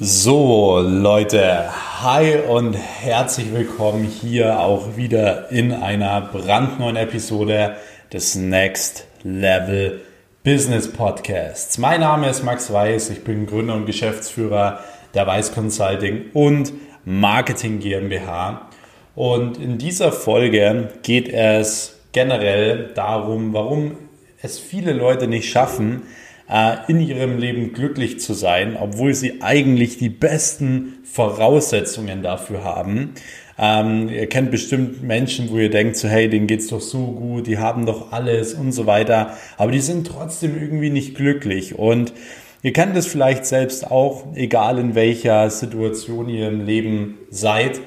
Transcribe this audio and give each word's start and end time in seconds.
So, 0.00 0.78
Leute, 0.78 1.64
hi 2.00 2.36
und 2.48 2.74
herzlich 2.74 3.52
willkommen 3.52 4.04
hier 4.04 4.60
auch 4.60 4.96
wieder 4.96 5.50
in 5.50 5.72
einer 5.72 6.20
brandneuen 6.20 6.94
Episode 6.94 7.74
des 8.12 8.36
Next 8.36 9.08
Level 9.24 10.00
Business 10.44 10.92
Podcasts. 10.92 11.78
Mein 11.78 12.02
Name 12.02 12.30
ist 12.30 12.44
Max 12.44 12.72
Weiß, 12.72 13.10
ich 13.10 13.24
bin 13.24 13.46
Gründer 13.46 13.74
und 13.74 13.86
Geschäftsführer 13.86 14.78
der 15.14 15.26
Weiß 15.26 15.52
Consulting 15.52 16.26
und 16.32 16.72
Marketing 17.04 17.80
GmbH. 17.80 18.68
Und 19.16 19.58
in 19.58 19.78
dieser 19.78 20.12
Folge 20.12 20.90
geht 21.02 21.28
es 21.28 21.98
generell 22.12 22.92
darum, 22.94 23.52
warum 23.52 23.96
es 24.42 24.60
viele 24.60 24.92
Leute 24.92 25.26
nicht 25.26 25.50
schaffen, 25.50 26.04
in 26.88 27.00
ihrem 27.00 27.38
Leben 27.38 27.74
glücklich 27.74 28.20
zu 28.20 28.32
sein, 28.32 28.76
obwohl 28.80 29.12
sie 29.14 29.42
eigentlich 29.42 29.98
die 29.98 30.08
besten 30.08 30.94
Voraussetzungen 31.04 32.22
dafür 32.22 32.64
haben. 32.64 33.12
Ähm, 33.58 34.08
ihr 34.08 34.28
kennt 34.28 34.50
bestimmt 34.50 35.02
Menschen, 35.02 35.50
wo 35.50 35.58
ihr 35.58 35.68
denkt, 35.68 35.96
so 35.96 36.08
hey, 36.08 36.28
denen 36.28 36.46
geht's 36.46 36.68
doch 36.68 36.80
so 36.80 37.08
gut, 37.08 37.46
die 37.46 37.58
haben 37.58 37.86
doch 37.86 38.12
alles 38.12 38.54
und 38.54 38.72
so 38.72 38.86
weiter, 38.86 39.36
aber 39.56 39.72
die 39.72 39.80
sind 39.80 40.06
trotzdem 40.06 40.58
irgendwie 40.58 40.90
nicht 40.90 41.16
glücklich 41.16 41.78
und 41.78 42.12
Ihr 42.60 42.72
kennt 42.72 42.96
es 42.96 43.06
vielleicht 43.06 43.46
selbst 43.46 43.88
auch, 43.88 44.34
egal 44.34 44.80
in 44.80 44.96
welcher 44.96 45.48
Situation 45.48 46.28
ihr 46.28 46.48
im 46.48 46.66
Leben 46.66 47.18
seid. 47.30 47.80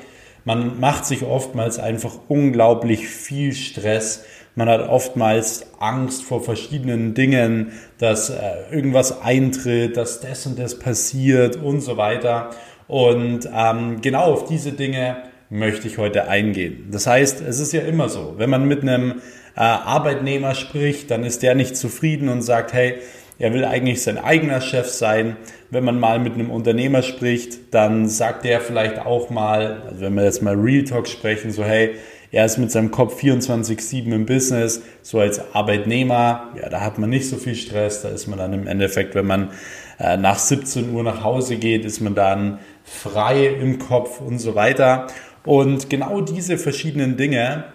Man 0.46 0.80
macht 0.80 1.05
sich 1.05 1.23
oftmals 1.23 1.77
einfach 1.77 2.13
unglaublich 2.30 3.07
viel 3.09 3.54
Stress 3.54 4.23
man 4.55 4.68
hat 4.68 4.88
oftmals 4.88 5.66
Angst 5.80 6.23
vor 6.23 6.44
verschiedenen 6.44 7.14
Dingen, 7.14 7.72
dass 8.00 8.30
äh, 8.30 8.40
irgendwas 8.72 9.22
eintritt, 9.22 9.96
dass 9.96 10.20
das 10.20 10.46
und 10.46 10.60
das 10.60 10.77
passiert 10.77 11.55
und 11.55 11.82
so 11.82 11.98
weiter. 11.98 12.50
Und 12.88 13.50
ähm, 13.55 14.02
genau 14.02 14.34
auf 14.34 14.46
diese 14.46 14.74
Dinge 14.74 15.18
möchte 15.49 15.88
ich 15.88 15.98
heute 15.98 16.27
eingehen. 16.27 16.88
Das 16.91 17.08
heißt, 17.08 17.41
es 17.41 17.60
ist 17.60 17.71
ja 17.71 17.82
immer 17.82 18.10
so, 18.10 18.35
wenn 18.38 18.49
man 18.49 18.68
mit 18.68 18.82
einem 18.82 19.21
äh, 19.55 19.62
Arbeitnehmer 19.62 20.55
spricht, 20.55 21.12
dann 21.12 21.24
ist 21.24 21.43
der 21.43 21.55
nicht 21.55 21.77
zufrieden 21.77 22.30
und 22.30 22.41
sagt, 22.41 22.74
hey, 22.74 22.96
er 23.40 23.54
will 23.54 23.65
eigentlich 23.65 24.04
sein 24.04 24.18
eigener 24.18 24.62
Chef 24.62 24.88
sein. 24.88 25.36
Wenn 25.70 25.84
man 25.84 25.99
mal 25.99 26.20
mit 26.20 26.34
einem 26.34 26.52
Unternehmer 26.52 27.02
spricht, 27.02 27.74
dann 27.74 28.08
sagt 28.08 28.46
der 28.46 28.62
vielleicht 28.62 28.99
auch 28.99 29.30
mal, 29.30 29.82
also 29.90 30.02
wenn 30.02 30.13
wir 30.13 30.24
jetzt 30.24 30.43
mal 30.43 30.55
Real 30.55 30.84
Talk 30.84 31.08
sprechen, 31.08 31.52
so 31.52 31.63
hey, 31.63 31.96
er 32.32 32.46
ist 32.46 32.57
mit 32.57 32.71
seinem 32.71 32.91
Kopf 32.91 33.21
24-7 33.21 34.13
im 34.13 34.26
Business, 34.26 34.82
so 35.01 35.20
als 35.20 35.54
Arbeitnehmer, 35.54 36.49
ja, 36.60 36.70
da 36.70 36.82
hat 36.82 36.98
man 36.98 37.10
nicht 37.10 37.27
so 37.27 37.35
viel 37.35 37.55
Stress, 37.55 38.01
da 38.04 38.10
ist 38.10 38.27
man 38.27 38.40
dann 38.40 38.54
im 38.54 38.68
Endeffekt, 38.68 39.15
wenn 39.15 39.27
man 39.27 39.51
äh, 39.99 40.15
nach 40.15 40.40
17 40.40 40.93
Uhr 40.93 41.04
nach 41.04 41.24
Hause 41.24 41.57
geht, 41.57 41.84
ist 41.84 41.99
man 41.99 42.15
dann 42.15 42.59
frei 42.84 43.48
im 43.48 43.79
Kopf 43.79 44.21
und 44.21 44.40
so 44.40 44.55
weiter. 44.55 45.07
Und 45.43 45.90
genau 45.90 46.21
diese 46.21 46.57
verschiedenen 46.57 47.18
Dinge 47.18 47.65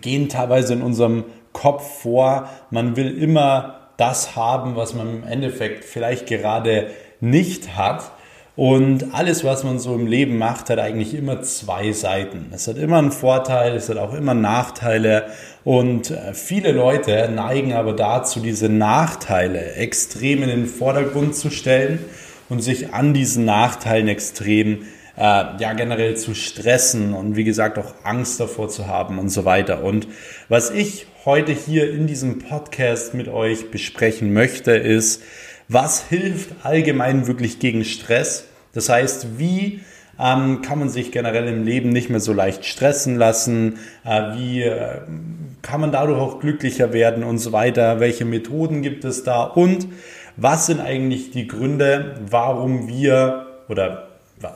gehen 0.00 0.28
teilweise 0.28 0.72
in 0.72 0.82
unserem 0.82 1.24
Kopf 1.52 2.02
vor. 2.02 2.48
Man 2.70 2.96
will 2.96 3.16
immer 3.16 3.88
das 3.96 4.34
haben, 4.34 4.76
was 4.76 4.94
man 4.94 5.22
im 5.22 5.24
Endeffekt 5.24 5.84
vielleicht 5.84 6.26
gerade 6.26 6.90
nicht 7.20 7.76
hat. 7.76 8.10
Und 8.56 9.14
alles, 9.14 9.44
was 9.44 9.64
man 9.64 9.78
so 9.78 9.94
im 9.94 10.06
Leben 10.06 10.38
macht, 10.38 10.70
hat 10.70 10.78
eigentlich 10.78 11.14
immer 11.14 11.42
zwei 11.42 11.92
Seiten. 11.92 12.46
Es 12.52 12.66
hat 12.66 12.78
immer 12.78 12.96
einen 12.96 13.12
Vorteil, 13.12 13.76
es 13.76 13.90
hat 13.90 13.98
auch 13.98 14.14
immer 14.14 14.32
Nachteile. 14.32 15.26
Und 15.62 16.10
äh, 16.10 16.32
viele 16.32 16.72
Leute 16.72 17.30
neigen 17.30 17.74
aber 17.74 17.92
dazu, 17.92 18.40
diese 18.40 18.70
Nachteile 18.70 19.74
extrem 19.74 20.42
in 20.42 20.48
den 20.48 20.66
Vordergrund 20.66 21.36
zu 21.36 21.50
stellen 21.50 21.98
und 22.48 22.62
sich 22.62 22.94
an 22.94 23.12
diesen 23.12 23.44
Nachteilen 23.44 24.08
extrem 24.08 24.86
äh, 25.16 25.20
ja 25.20 25.72
generell 25.74 26.16
zu 26.16 26.34
stressen 26.34 27.12
und 27.12 27.36
wie 27.36 27.44
gesagt 27.44 27.78
auch 27.78 27.92
Angst 28.04 28.40
davor 28.40 28.70
zu 28.70 28.86
haben 28.86 29.18
und 29.18 29.28
so 29.28 29.44
weiter. 29.44 29.84
Und 29.84 30.08
was 30.48 30.70
ich 30.70 31.06
heute 31.26 31.52
hier 31.52 31.90
in 31.90 32.06
diesem 32.06 32.38
Podcast 32.38 33.12
mit 33.12 33.28
euch 33.28 33.70
besprechen 33.70 34.32
möchte, 34.32 34.72
ist, 34.72 35.22
was 35.68 36.08
hilft 36.08 36.64
allgemein 36.64 37.26
wirklich 37.26 37.58
gegen 37.58 37.84
Stress? 37.84 38.44
Das 38.76 38.90
heißt, 38.90 39.38
wie 39.38 39.80
ähm, 40.18 40.60
kann 40.60 40.78
man 40.78 40.90
sich 40.90 41.10
generell 41.10 41.48
im 41.48 41.64
Leben 41.64 41.88
nicht 41.88 42.10
mehr 42.10 42.20
so 42.20 42.34
leicht 42.34 42.66
stressen 42.66 43.16
lassen? 43.16 43.78
Äh, 44.04 44.36
wie 44.36 44.62
äh, 44.62 45.00
kann 45.62 45.80
man 45.80 45.92
dadurch 45.92 46.20
auch 46.20 46.40
glücklicher 46.40 46.92
werden 46.92 47.24
und 47.24 47.38
so 47.38 47.52
weiter? 47.52 48.00
Welche 48.00 48.26
Methoden 48.26 48.82
gibt 48.82 49.04
es 49.04 49.24
da? 49.24 49.44
Und 49.44 49.88
was 50.36 50.66
sind 50.66 50.80
eigentlich 50.80 51.30
die 51.30 51.48
Gründe, 51.48 52.20
warum 52.28 52.86
wir 52.86 53.46
oder 53.68 54.08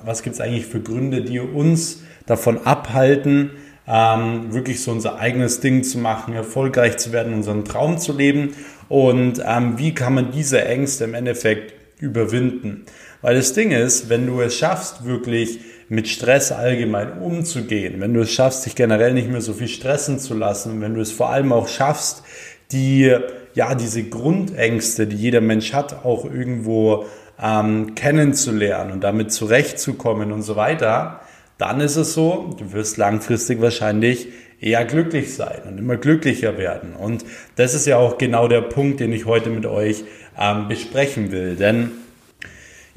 was 0.04 0.22
gibt 0.22 0.34
es 0.34 0.40
eigentlich 0.40 0.66
für 0.66 0.80
Gründe, 0.80 1.22
die 1.22 1.40
uns 1.40 2.02
davon 2.26 2.66
abhalten, 2.66 3.52
ähm, 3.88 4.52
wirklich 4.52 4.82
so 4.82 4.92
unser 4.92 5.18
eigenes 5.18 5.60
Ding 5.60 5.82
zu 5.82 5.96
machen, 5.96 6.34
erfolgreich 6.34 6.98
zu 6.98 7.12
werden, 7.12 7.32
unseren 7.32 7.64
Traum 7.64 7.96
zu 7.96 8.12
leben 8.12 8.54
und 8.90 9.42
ähm, 9.44 9.78
wie 9.78 9.94
kann 9.94 10.12
man 10.12 10.30
diese 10.30 10.62
Ängste 10.62 11.04
im 11.04 11.14
Endeffekt 11.14 11.72
überwinden. 12.00 12.84
Weil 13.22 13.36
das 13.36 13.52
Ding 13.52 13.70
ist, 13.70 14.08
wenn 14.08 14.26
du 14.26 14.40
es 14.40 14.56
schaffst, 14.56 15.04
wirklich 15.04 15.60
mit 15.88 16.08
Stress 16.08 16.52
allgemein 16.52 17.18
umzugehen, 17.20 18.00
wenn 18.00 18.14
du 18.14 18.20
es 18.20 18.32
schaffst, 18.32 18.64
dich 18.64 18.76
generell 18.76 19.12
nicht 19.12 19.28
mehr 19.28 19.40
so 19.40 19.52
viel 19.52 19.68
stressen 19.68 20.18
zu 20.18 20.34
lassen, 20.34 20.80
wenn 20.80 20.94
du 20.94 21.00
es 21.00 21.12
vor 21.12 21.30
allem 21.30 21.52
auch 21.52 21.68
schaffst, 21.68 22.22
die, 22.70 23.14
ja, 23.54 23.74
diese 23.74 24.04
Grundängste, 24.04 25.06
die 25.06 25.16
jeder 25.16 25.40
Mensch 25.40 25.72
hat, 25.72 26.04
auch 26.04 26.24
irgendwo 26.24 27.06
ähm, 27.42 27.94
kennenzulernen 27.94 28.92
und 28.92 29.02
damit 29.02 29.32
zurechtzukommen 29.32 30.30
und 30.32 30.42
so 30.42 30.56
weiter, 30.56 31.20
dann 31.58 31.80
ist 31.80 31.96
es 31.96 32.14
so, 32.14 32.54
du 32.58 32.72
wirst 32.72 32.96
langfristig 32.96 33.60
wahrscheinlich 33.60 34.28
eher 34.60 34.84
glücklich 34.84 35.34
sein 35.34 35.62
und 35.68 35.78
immer 35.78 35.96
glücklicher 35.96 36.56
werden. 36.56 36.94
Und 36.94 37.24
das 37.56 37.74
ist 37.74 37.86
ja 37.86 37.96
auch 37.96 38.18
genau 38.18 38.46
der 38.46 38.60
Punkt, 38.60 39.00
den 39.00 39.12
ich 39.12 39.26
heute 39.26 39.50
mit 39.50 39.66
euch 39.66 40.04
ähm, 40.38 40.68
besprechen 40.68 41.32
will. 41.32 41.56
Denn 41.56 41.90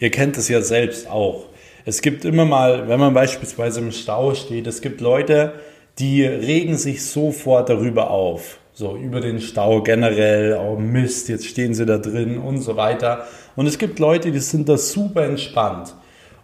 ihr 0.04 0.12
kennt 0.12 0.38
es 0.38 0.50
ja 0.50 0.62
selbst 0.62 1.10
auch. 1.10 1.46
Es 1.86 2.02
gibt 2.02 2.26
immer 2.26 2.44
mal, 2.44 2.90
wenn 2.90 3.00
man 3.00 3.14
beispielsweise 3.14 3.80
im 3.80 3.94
Stau 3.94 4.36
steht, 4.36 4.68
es 4.68 4.82
gibt 4.82 5.00
Leute, 5.00 5.54
die 5.98 6.26
regen 6.26 6.76
sich 6.76 7.06
sofort 7.06 7.70
darüber 7.70 8.12
auf. 8.12 8.60
So 8.74 8.98
über 8.98 9.22
den 9.22 9.40
Stau 9.40 9.82
generell, 9.82 10.60
oh 10.60 10.76
Mist, 10.76 11.30
jetzt 11.30 11.46
stehen 11.46 11.74
sie 11.74 11.86
da 11.86 12.00
drin 12.00 12.38
und 12.38 12.60
so 12.60 12.76
weiter. 12.76 13.28
Und 13.56 13.66
es 13.66 13.78
gibt 13.78 13.98
Leute, 14.00 14.32
die 14.32 14.40
sind 14.40 14.68
da 14.68 14.78
super 14.78 15.24
entspannt. 15.24 15.96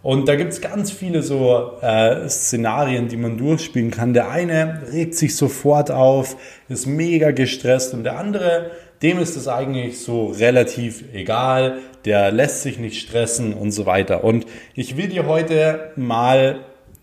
Und 0.02 0.26
da 0.26 0.36
gibt 0.36 0.54
es 0.54 0.62
ganz 0.62 0.90
viele 0.90 1.22
so 1.22 1.72
äh, 1.82 2.26
Szenarien, 2.30 3.08
die 3.08 3.18
man 3.18 3.36
durchspielen 3.36 3.90
kann. 3.90 4.14
Der 4.14 4.30
eine 4.30 4.80
regt 4.90 5.16
sich 5.16 5.36
sofort 5.36 5.90
auf, 5.90 6.34
ist 6.70 6.86
mega 6.86 7.32
gestresst 7.32 7.92
und 7.92 8.04
der 8.04 8.18
andere, 8.18 8.70
dem 9.02 9.18
ist 9.18 9.36
es 9.36 9.48
eigentlich 9.48 10.00
so 10.00 10.28
relativ 10.28 11.04
egal, 11.12 11.80
der 12.04 12.30
lässt 12.32 12.62
sich 12.62 12.78
nicht 12.78 13.00
stressen 13.00 13.54
und 13.54 13.72
so 13.72 13.86
weiter. 13.86 14.24
Und 14.24 14.46
ich 14.74 14.96
will 14.96 15.08
dir 15.08 15.26
heute 15.26 15.92
mal 15.96 16.60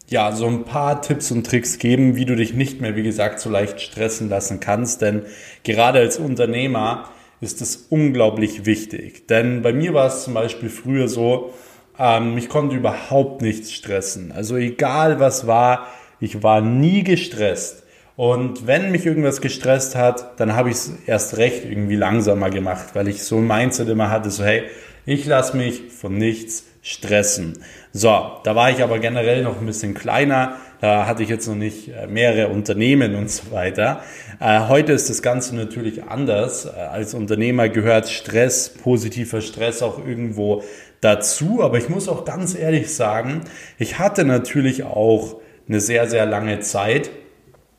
ja, 0.09 0.31
so 0.31 0.47
ein 0.47 0.63
paar 0.63 1.02
Tipps 1.02 1.31
und 1.31 1.46
Tricks 1.46 1.80
geben, 1.80 2.16
wie 2.16 2.25
du 2.25 2.35
dich 2.35 2.53
nicht 2.53 2.80
mehr, 2.80 2.96
wie 2.96 3.03
gesagt, 3.03 3.40
so 3.40 3.50
leicht 3.50 3.81
stressen 3.81 4.30
lassen 4.30 4.59
kannst. 4.59 5.02
Denn 5.02 5.24
gerade 5.63 6.00
als 6.00 6.18
Unternehmer 6.18 7.09
ist 7.41 7.62
es 7.62 7.88
unglaublich 7.90 8.66
wichtig. 8.66 9.28
Denn 9.28 9.62
bei 9.62 9.74
mir 9.74 9.94
war 9.94 10.07
es 10.07 10.24
zum 10.24 10.34
Beispiel 10.34 10.69
früher 10.69 11.07
so, 11.07 11.53
ähm, 12.00 12.36
mich 12.36 12.47
konnte 12.47 12.75
überhaupt 12.75 13.41
nichts 13.41 13.74
stressen. 13.74 14.31
Also 14.31 14.56
egal 14.56 15.19
was 15.19 15.46
war, 15.46 15.88
ich 16.19 16.41
war 16.41 16.62
nie 16.62 17.03
gestresst. 17.03 17.84
Und 18.16 18.66
wenn 18.66 18.91
mich 18.91 19.06
irgendwas 19.06 19.41
gestresst 19.41 19.96
hat, 19.96 20.40
dann 20.40 20.56
habe 20.56 20.69
ich 20.69 20.75
es 20.75 20.91
erst 21.06 21.38
recht 21.38 21.66
irgendwie 21.66 21.96
langsamer 21.96 22.50
gemacht, 22.50 22.88
weil 22.94 23.07
ich 23.07 23.24
so 23.24 23.38
ein 23.38 23.46
Mindset 23.46 23.90
immer 23.90 24.09
hatte, 24.09 24.31
so 24.31 24.44
hey, 24.44 24.63
ich 25.07 25.25
lasse 25.25 25.56
mich 25.56 25.84
von 25.90 26.18
nichts 26.18 26.66
stressen. 26.81 27.59
So, 27.94 28.13
da 28.44 28.56
war 28.56 28.69
ich 28.71 28.83
aber 28.83 29.00
generell 29.00 29.42
noch 29.42 29.59
ein 29.59 29.65
bisschen 29.65 29.94
kleiner. 29.94 30.57
Da 30.81 31.07
hatte 31.07 31.24
ich 31.24 31.30
jetzt 31.30 31.48
noch 31.48 31.56
nicht 31.56 31.88
äh, 31.88 32.07
mehrere 32.07 32.50
Unternehmen 32.50 33.15
und 33.15 33.31
so 33.31 33.51
weiter. 33.51 34.04
Äh, 34.39 34.68
heute 34.68 34.92
ist 34.92 35.09
das 35.09 35.21
Ganze 35.21 35.56
natürlich 35.56 36.04
anders. 36.04 36.65
Äh, 36.65 36.80
als 36.80 37.13
Unternehmer 37.13 37.69
gehört 37.69 38.09
Stress, 38.09 38.69
positiver 38.69 39.39
Stress 39.39 39.81
auch 39.81 40.06
irgendwo 40.06 40.63
dazu. 41.00 41.63
Aber 41.63 41.77
ich 41.77 41.88
muss 41.88 42.10
auch 42.10 42.25
ganz 42.25 42.53
ehrlich 42.53 42.94
sagen, 42.94 43.42
ich 43.80 44.00
hatte 44.00 44.25
natürlich 44.25 44.83
auch 44.83 45.38
eine 45.69 45.80
sehr, 45.80 46.10
sehr 46.10 46.25
lange 46.25 46.60
Zeit 46.60 47.12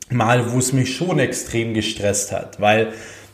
mal, 0.09 0.51
wo 0.51 0.57
es 0.57 0.73
mich 0.73 0.95
schon 0.95 1.19
extrem 1.19 1.75
gestresst 1.75 2.31
hat, 2.31 2.59
weil 2.59 2.87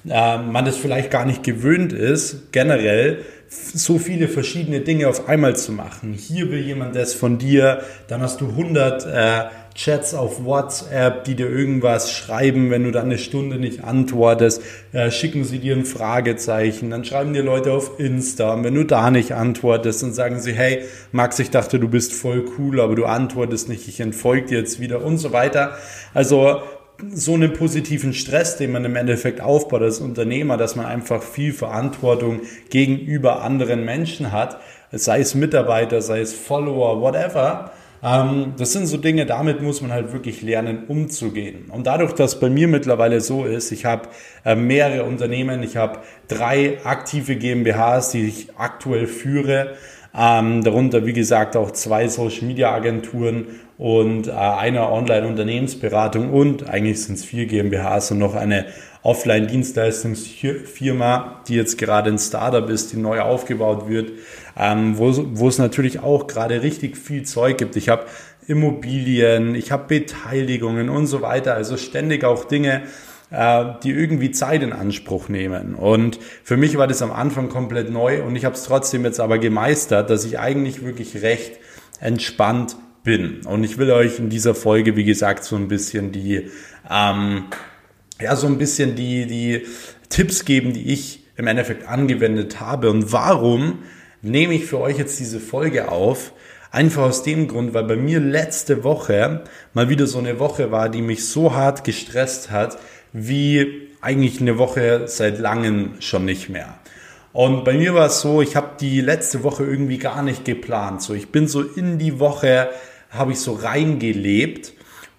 man 0.07 0.65
das 0.65 0.77
vielleicht 0.77 1.09
gar 1.09 1.25
nicht 1.25 1.41
gewöhnt 1.41 1.91
ist, 1.91 2.51
generell 2.51 3.25
so 3.73 3.99
viele 3.99 4.27
verschiedene 4.27 4.81
Dinge 4.81 5.07
auf 5.07 5.27
einmal 5.27 5.55
zu 5.55 5.71
machen. 5.71 6.13
Hier 6.13 6.51
will 6.51 6.61
jemand 6.61 6.95
das 6.95 7.13
von 7.13 7.37
dir, 7.37 7.81
dann 8.07 8.21
hast 8.21 8.41
du 8.41 8.47
100 8.47 9.05
äh, 9.05 9.43
Chats 9.75 10.13
auf 10.13 10.45
WhatsApp, 10.45 11.25
die 11.25 11.35
dir 11.35 11.49
irgendwas 11.49 12.09
schreiben, 12.09 12.71
wenn 12.71 12.85
du 12.85 12.91
dann 12.91 13.07
eine 13.07 13.17
Stunde 13.17 13.57
nicht 13.57 13.83
antwortest, 13.83 14.61
äh, 14.93 15.11
schicken 15.11 15.43
sie 15.43 15.59
dir 15.59 15.75
ein 15.75 15.83
Fragezeichen, 15.83 16.89
dann 16.89 17.03
schreiben 17.03 17.33
dir 17.33 17.43
Leute 17.43 17.73
auf 17.73 17.99
Insta, 17.99 18.53
und 18.53 18.63
wenn 18.63 18.75
du 18.75 18.85
da 18.85 19.11
nicht 19.11 19.33
antwortest, 19.33 20.01
dann 20.01 20.13
sagen 20.13 20.39
sie, 20.39 20.53
hey, 20.53 20.85
Max, 21.11 21.39
ich 21.39 21.49
dachte, 21.49 21.77
du 21.77 21.89
bist 21.89 22.13
voll 22.13 22.45
cool, 22.57 22.79
aber 22.79 22.95
du 22.95 23.03
antwortest 23.03 23.67
nicht, 23.67 23.89
ich 23.89 23.99
entfolge 23.99 24.47
dir 24.47 24.59
jetzt 24.59 24.79
wieder 24.79 25.03
und 25.03 25.17
so 25.17 25.33
weiter. 25.33 25.77
Also 26.13 26.61
so 27.11 27.33
einen 27.33 27.53
positiven 27.53 28.13
Stress, 28.13 28.57
den 28.57 28.71
man 28.71 28.85
im 28.85 28.95
Endeffekt 28.95 29.41
aufbaut 29.41 29.81
als 29.81 29.99
Unternehmer, 29.99 30.57
dass 30.57 30.75
man 30.75 30.85
einfach 30.85 31.21
viel 31.21 31.53
Verantwortung 31.53 32.41
gegenüber 32.69 33.41
anderen 33.41 33.85
Menschen 33.85 34.31
hat, 34.31 34.59
sei 34.91 35.19
es 35.19 35.35
Mitarbeiter, 35.35 36.01
sei 36.01 36.21
es 36.21 36.33
Follower, 36.33 37.01
whatever. 37.01 37.71
Ähm, 38.03 38.53
das 38.57 38.73
sind 38.73 38.87
so 38.87 38.97
Dinge, 38.97 39.25
damit 39.25 39.61
muss 39.61 39.81
man 39.81 39.91
halt 39.91 40.13
wirklich 40.13 40.41
lernen, 40.41 40.85
umzugehen. 40.87 41.65
Und 41.69 41.87
dadurch, 41.87 42.13
dass 42.13 42.39
bei 42.39 42.49
mir 42.49 42.67
mittlerweile 42.67 43.19
so 43.21 43.45
ist, 43.45 43.71
ich 43.71 43.85
habe 43.85 44.09
äh, 44.43 44.55
mehrere 44.55 45.03
Unternehmen, 45.05 45.63
ich 45.63 45.77
habe 45.77 45.99
drei 46.27 46.79
aktive 46.83 47.35
GmbHs, 47.35 48.11
die 48.11 48.27
ich 48.27 48.47
aktuell 48.57 49.07
führe, 49.07 49.75
ähm, 50.17 50.63
darunter, 50.63 51.05
wie 51.05 51.13
gesagt, 51.13 51.57
auch 51.57 51.71
zwei 51.71 52.07
Social 52.07 52.47
Media 52.47 52.73
Agenturen 52.73 53.47
und 53.77 54.27
äh, 54.27 54.31
eine 54.31 54.89
Online-Unternehmensberatung 54.89 56.31
und 56.31 56.69
eigentlich 56.69 57.03
sind 57.03 57.15
es 57.15 57.25
vier 57.25 57.45
GmbHs 57.45 58.11
und 58.11 58.19
noch 58.19 58.35
eine 58.35 58.67
Offline-Dienstleistungsfirma, 59.03 61.41
die 61.47 61.55
jetzt 61.55 61.77
gerade 61.77 62.09
ein 62.09 62.17
Startup 62.17 62.69
ist, 62.69 62.93
die 62.93 62.97
neu 62.97 63.19
aufgebaut 63.21 63.87
wird, 63.87 64.13
ähm, 64.57 64.97
wo, 64.97 65.13
wo 65.33 65.47
es 65.47 65.59
natürlich 65.59 65.99
auch 65.99 66.25
gerade 66.27 66.63
richtig 66.63 66.97
viel 66.97 67.23
Zeug 67.23 67.57
gibt. 67.57 67.75
Ich 67.75 67.89
habe 67.89 68.05
Immobilien, 68.47 69.55
ich 69.55 69.71
habe 69.71 69.85
Beteiligungen 69.87 70.89
und 70.89 71.07
so 71.07 71.21
weiter, 71.21 71.53
also 71.53 71.77
ständig 71.77 72.23
auch 72.23 72.45
Dinge, 72.45 72.83
äh, 73.29 73.65
die 73.83 73.91
irgendwie 73.91 74.31
Zeit 74.31 74.63
in 74.63 74.73
Anspruch 74.73 75.29
nehmen. 75.29 75.75
Und 75.75 76.19
für 76.43 76.57
mich 76.57 76.77
war 76.77 76.87
das 76.87 77.01
am 77.01 77.11
Anfang 77.11 77.49
komplett 77.49 77.91
neu 77.91 78.23
und 78.23 78.35
ich 78.35 78.45
habe 78.45 78.55
es 78.55 78.63
trotzdem 78.63 79.03
jetzt 79.03 79.19
aber 79.19 79.37
gemeistert, 79.37 80.09
dass 80.09 80.25
ich 80.25 80.39
eigentlich 80.39 80.83
wirklich 80.83 81.21
recht 81.21 81.59
entspannt 81.99 82.75
bin. 83.05 83.45
Und 83.45 83.63
ich 83.63 83.77
will 83.77 83.89
euch 83.91 84.19
in 84.19 84.29
dieser 84.29 84.53
Folge, 84.53 84.97
wie 84.97 85.05
gesagt, 85.05 85.45
so 85.45 85.55
ein 85.55 85.69
bisschen 85.69 86.11
die, 86.11 86.49
ähm, 86.89 87.45
ja, 88.19 88.35
so 88.35 88.47
ein 88.47 88.57
bisschen 88.57 88.95
die, 88.95 89.25
die 89.25 89.65
Tipps 90.09 90.43
geben, 90.43 90.73
die 90.73 90.91
ich 90.91 91.23
im 91.37 91.47
Endeffekt 91.47 91.87
angewendet 91.87 92.59
habe. 92.59 92.89
Und 92.89 93.13
warum 93.13 93.83
nehme 94.21 94.53
ich 94.53 94.65
für 94.65 94.79
euch 94.79 94.97
jetzt 94.97 95.19
diese 95.19 95.39
Folge 95.39 95.89
auf? 95.89 96.33
Einfach 96.71 97.03
aus 97.03 97.23
dem 97.23 97.47
Grund, 97.47 97.73
weil 97.73 97.85
bei 97.85 97.95
mir 97.95 98.19
letzte 98.19 98.83
Woche 98.83 99.43
mal 99.73 99.87
wieder 99.87 100.07
so 100.07 100.19
eine 100.19 100.39
Woche 100.39 100.71
war, 100.71 100.89
die 100.89 101.01
mich 101.01 101.25
so 101.25 101.55
hart 101.55 101.85
gestresst 101.85 102.51
hat, 102.51 102.77
wie 103.13 103.87
eigentlich 104.01 104.41
eine 104.41 104.57
Woche 104.57 105.03
seit 105.07 105.39
langem 105.39 105.93
schon 105.99 106.25
nicht 106.25 106.49
mehr. 106.49 106.77
Und 107.31 107.65
bei 107.65 107.73
mir 107.73 107.93
war 107.93 108.07
es 108.07 108.21
so, 108.21 108.41
ich 108.41 108.55
habe 108.55 108.77
die 108.79 109.01
letzte 109.01 109.43
Woche 109.43 109.63
irgendwie 109.65 109.97
gar 109.97 110.21
nicht 110.21 110.45
geplant. 110.45 111.01
So, 111.01 111.13
ich 111.13 111.31
bin 111.31 111.47
so 111.47 111.61
in 111.61 111.97
die 111.97 112.19
Woche, 112.19 112.69
habe 113.17 113.31
ich 113.31 113.39
so 113.39 113.53
reingelebt 113.53 114.73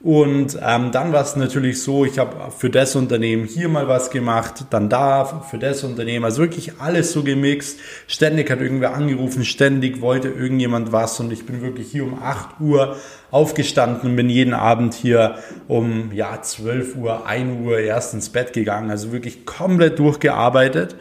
und 0.06 0.58
ähm, 0.62 0.93
dann 0.93 1.12
war 1.12 1.22
es 1.22 1.37
natürlich 1.37 1.82
so, 1.82 2.04
ich 2.04 2.19
habe 2.19 2.52
für 2.52 2.69
das 2.69 2.94
Unternehmen 2.94 3.46
hier 3.46 3.69
mal 3.69 3.88
was 3.88 4.10
gemacht, 4.10 4.66
dann 4.70 4.88
da 4.88 5.25
für 5.25 5.58
das 5.58 5.82
Unternehmen, 5.84 6.25
also 6.25 6.43
wirklich 6.43 6.81
alles 6.81 7.12
so 7.12 7.25
gemixt. 7.25 7.81
Ständig 8.06 8.50
hat 8.50 8.60
irgendwer 8.60 8.94
angerufen, 8.94 9.44
ständig 9.44 10.02
wollte 10.02 10.28
irgendjemand 10.28 10.93
was 10.93 11.19
und 11.19 11.32
ich 11.32 11.46
bin 11.46 11.62
wirklich 11.62 11.90
hier 11.90 12.04
um 12.04 12.22
8 12.22 12.60
Uhr 12.60 12.96
aufgestanden 13.31 14.10
und 14.10 14.16
bin 14.16 14.28
jeden 14.28 14.54
Abend 14.54 14.94
hier 14.94 15.38
um 15.66 16.12
ja 16.12 16.40
12 16.40 16.94
Uhr, 16.96 17.26
1 17.26 17.66
Uhr 17.66 17.78
erst 17.78 18.12
ins 18.14 18.28
Bett 18.28 18.52
gegangen, 18.52 18.90
also 18.90 19.12
wirklich 19.12 19.46
komplett 19.46 19.98
durchgearbeitet. 19.98 20.94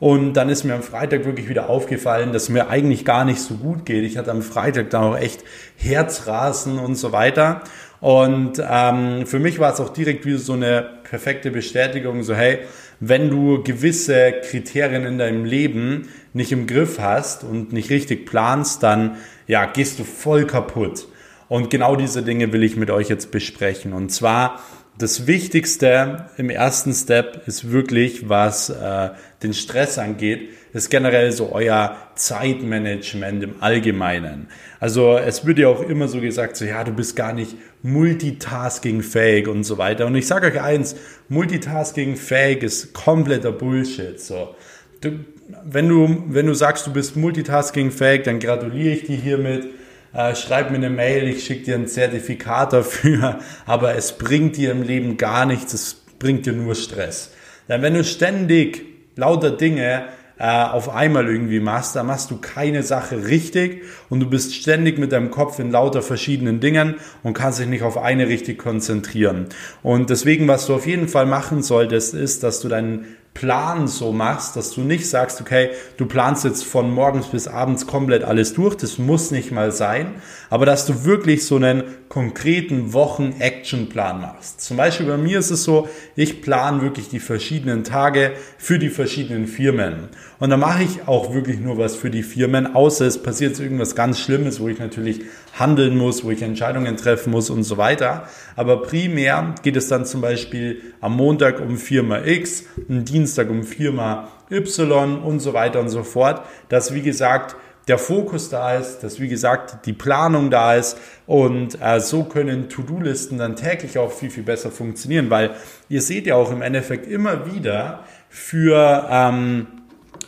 Und 0.00 0.32
dann 0.32 0.48
ist 0.48 0.64
mir 0.64 0.74
am 0.74 0.82
Freitag 0.82 1.26
wirklich 1.26 1.50
wieder 1.50 1.68
aufgefallen, 1.68 2.32
dass 2.32 2.48
mir 2.48 2.70
eigentlich 2.70 3.04
gar 3.04 3.26
nicht 3.26 3.40
so 3.40 3.54
gut 3.54 3.84
geht. 3.84 4.02
Ich 4.02 4.16
hatte 4.16 4.30
am 4.30 4.40
Freitag 4.40 4.88
dann 4.90 5.04
auch 5.04 5.16
echt 5.16 5.44
Herzrasen 5.76 6.78
und 6.78 6.94
so 6.94 7.12
weiter. 7.12 7.60
Und 8.00 8.62
ähm, 8.66 9.26
für 9.26 9.38
mich 9.38 9.58
war 9.58 9.74
es 9.74 9.78
auch 9.78 9.90
direkt 9.90 10.24
wieder 10.24 10.38
so 10.38 10.54
eine 10.54 10.88
perfekte 11.04 11.50
Bestätigung, 11.50 12.22
so 12.22 12.34
hey, 12.34 12.60
wenn 12.98 13.28
du 13.28 13.62
gewisse 13.62 14.32
Kriterien 14.42 15.04
in 15.04 15.18
deinem 15.18 15.44
Leben 15.44 16.08
nicht 16.32 16.52
im 16.52 16.66
Griff 16.66 16.98
hast 16.98 17.44
und 17.44 17.72
nicht 17.74 17.90
richtig 17.90 18.24
planst, 18.24 18.82
dann 18.82 19.16
ja, 19.46 19.66
gehst 19.66 19.98
du 19.98 20.04
voll 20.04 20.46
kaputt. 20.46 21.08
Und 21.48 21.68
genau 21.68 21.96
diese 21.96 22.22
Dinge 22.22 22.52
will 22.52 22.62
ich 22.62 22.76
mit 22.76 22.90
euch 22.90 23.08
jetzt 23.08 23.32
besprechen. 23.32 23.92
Und 23.92 24.10
zwar 24.10 24.60
das 24.96 25.26
Wichtigste 25.26 26.26
im 26.36 26.50
ersten 26.50 26.92
Step 26.92 27.42
ist 27.46 27.72
wirklich, 27.72 28.28
was 28.28 28.70
äh, 28.70 29.10
den 29.42 29.54
Stress 29.54 29.98
angeht, 29.98 30.50
ist 30.72 30.90
generell 30.90 31.32
so 31.32 31.52
euer 31.52 31.96
Zeitmanagement 32.14 33.42
im 33.42 33.54
Allgemeinen. 33.60 34.48
Also 34.78 35.16
es 35.16 35.46
wird 35.46 35.58
ja 35.58 35.68
auch 35.68 35.82
immer 35.82 36.08
so 36.08 36.20
gesagt, 36.20 36.56
so 36.56 36.64
ja, 36.64 36.84
du 36.84 36.92
bist 36.92 37.16
gar 37.16 37.32
nicht 37.32 37.56
multitasking-fähig 37.82 39.48
und 39.48 39.64
so 39.64 39.78
weiter. 39.78 40.06
Und 40.06 40.14
ich 40.14 40.26
sage 40.26 40.48
euch 40.48 40.60
eins, 40.60 40.96
multitasking-fähig 41.28 42.62
ist 42.62 42.92
kompletter 42.92 43.52
Bullshit. 43.52 44.20
So. 44.20 44.54
Du, 45.00 45.20
wenn, 45.64 45.88
du, 45.88 46.24
wenn 46.28 46.46
du 46.46 46.54
sagst, 46.54 46.86
du 46.86 46.92
bist 46.92 47.16
multitasking-fähig, 47.16 48.22
dann 48.22 48.38
gratuliere 48.38 48.94
ich 48.94 49.04
dir 49.04 49.16
hiermit 49.16 49.68
äh, 50.12 50.34
schreib 50.34 50.70
mir 50.70 50.76
eine 50.76 50.90
Mail, 50.90 51.28
ich 51.28 51.44
schicke 51.44 51.66
dir 51.66 51.74
ein 51.76 51.86
Zertifikat 51.86 52.72
dafür, 52.72 53.38
aber 53.66 53.94
es 53.94 54.18
bringt 54.18 54.56
dir 54.56 54.72
im 54.72 54.82
Leben 54.82 55.16
gar 55.16 55.46
nichts, 55.46 55.72
es 55.72 55.94
bringt 56.18 56.46
dir 56.46 56.52
nur 56.52 56.74
Stress. 56.74 57.30
Denn 57.68 57.82
wenn 57.82 57.94
du 57.94 58.02
ständig 58.02 58.89
lauter 59.16 59.50
Dinge 59.50 60.04
äh, 60.40 60.64
auf 60.64 60.88
einmal 60.88 61.28
irgendwie 61.28 61.60
machst, 61.60 61.94
dann 61.94 62.06
machst 62.06 62.30
du 62.30 62.38
keine 62.38 62.82
Sache 62.82 63.26
richtig 63.26 63.82
und 64.08 64.20
du 64.20 64.30
bist 64.30 64.54
ständig 64.54 64.98
mit 64.98 65.12
deinem 65.12 65.30
Kopf 65.30 65.58
in 65.58 65.70
lauter 65.70 66.00
verschiedenen 66.00 66.60
Dingen 66.60 66.94
und 67.22 67.34
kannst 67.34 67.60
dich 67.60 67.66
nicht 67.66 67.82
auf 67.82 67.98
eine 67.98 68.26
richtig 68.26 68.58
konzentrieren. 68.58 69.48
Und 69.82 70.08
deswegen, 70.08 70.48
was 70.48 70.66
du 70.66 70.74
auf 70.74 70.86
jeden 70.86 71.08
Fall 71.08 71.26
machen 71.26 71.62
solltest, 71.62 72.14
ist, 72.14 72.42
dass 72.42 72.60
du 72.60 72.68
deinen 72.68 73.04
Plan 73.34 73.86
so 73.86 74.12
machst, 74.12 74.56
dass 74.56 74.72
du 74.72 74.80
nicht 74.80 75.08
sagst, 75.08 75.40
okay, 75.40 75.70
du 75.98 76.06
planst 76.06 76.44
jetzt 76.44 76.64
von 76.64 76.90
morgens 76.90 77.26
bis 77.26 77.46
abends 77.46 77.86
komplett 77.86 78.24
alles 78.24 78.54
durch, 78.54 78.76
das 78.76 78.98
muss 78.98 79.30
nicht 79.30 79.52
mal 79.52 79.72
sein, 79.72 80.14
aber 80.50 80.66
dass 80.66 80.84
du 80.84 81.04
wirklich 81.04 81.46
so 81.46 81.56
einen 81.56 81.84
konkreten 82.08 82.92
Wochen-Action-Plan 82.92 84.20
machst. 84.20 84.60
Zum 84.60 84.76
Beispiel 84.76 85.06
bei 85.06 85.16
mir 85.16 85.38
ist 85.38 85.50
es 85.50 85.62
so, 85.62 85.88
ich 86.16 86.42
plane 86.42 86.82
wirklich 86.82 87.08
die 87.08 87.20
verschiedenen 87.20 87.84
Tage 87.84 88.32
für 88.58 88.80
die 88.80 88.88
verschiedenen 88.88 89.46
Firmen. 89.46 90.08
Und 90.40 90.50
da 90.50 90.56
mache 90.56 90.82
ich 90.82 91.06
auch 91.06 91.32
wirklich 91.32 91.60
nur 91.60 91.78
was 91.78 91.94
für 91.94 92.10
die 92.10 92.24
Firmen, 92.24 92.74
außer 92.74 93.06
es 93.06 93.22
passiert 93.22 93.58
irgendwas 93.60 93.94
ganz 93.94 94.18
Schlimmes, 94.18 94.60
wo 94.60 94.68
ich 94.68 94.80
natürlich 94.80 95.20
handeln 95.58 95.96
muss, 95.96 96.24
wo 96.24 96.30
ich 96.30 96.42
Entscheidungen 96.42 96.96
treffen 96.96 97.30
muss 97.30 97.48
und 97.48 97.62
so 97.62 97.76
weiter. 97.76 98.28
Aber 98.56 98.82
primär 98.82 99.54
geht 99.62 99.76
es 99.76 99.86
dann 99.86 100.04
zum 100.04 100.20
Beispiel 100.20 100.80
am 101.00 101.16
Montag 101.16 101.60
um 101.60 101.76
Firma 101.76 102.24
X, 102.24 102.64
am 102.88 103.04
Dienstag 103.04 103.50
um 103.50 103.62
Firma 103.62 104.28
Y 104.50 105.22
und 105.22 105.38
so 105.38 105.52
weiter 105.54 105.78
und 105.78 105.90
so 105.90 106.02
fort. 106.02 106.42
Dass, 106.68 106.92
wie 106.92 107.02
gesagt, 107.02 107.54
der 107.88 107.98
Fokus 107.98 108.50
da 108.50 108.76
ist, 108.76 109.00
dass 109.00 109.20
wie 109.20 109.28
gesagt 109.28 109.86
die 109.86 109.92
Planung 109.92 110.50
da 110.50 110.74
ist 110.74 110.96
und 111.26 111.80
äh, 111.80 112.00
so 112.00 112.24
können 112.24 112.68
To-Do-Listen 112.68 113.38
dann 113.38 113.56
täglich 113.56 113.98
auch 113.98 114.12
viel, 114.12 114.30
viel 114.30 114.42
besser 114.42 114.70
funktionieren, 114.70 115.30
weil 115.30 115.50
ihr 115.88 116.02
seht 116.02 116.26
ja 116.26 116.36
auch 116.36 116.52
im 116.52 116.62
Endeffekt 116.62 117.06
immer 117.06 117.52
wieder 117.52 118.04
für 118.28 119.08
ähm, 119.10 119.66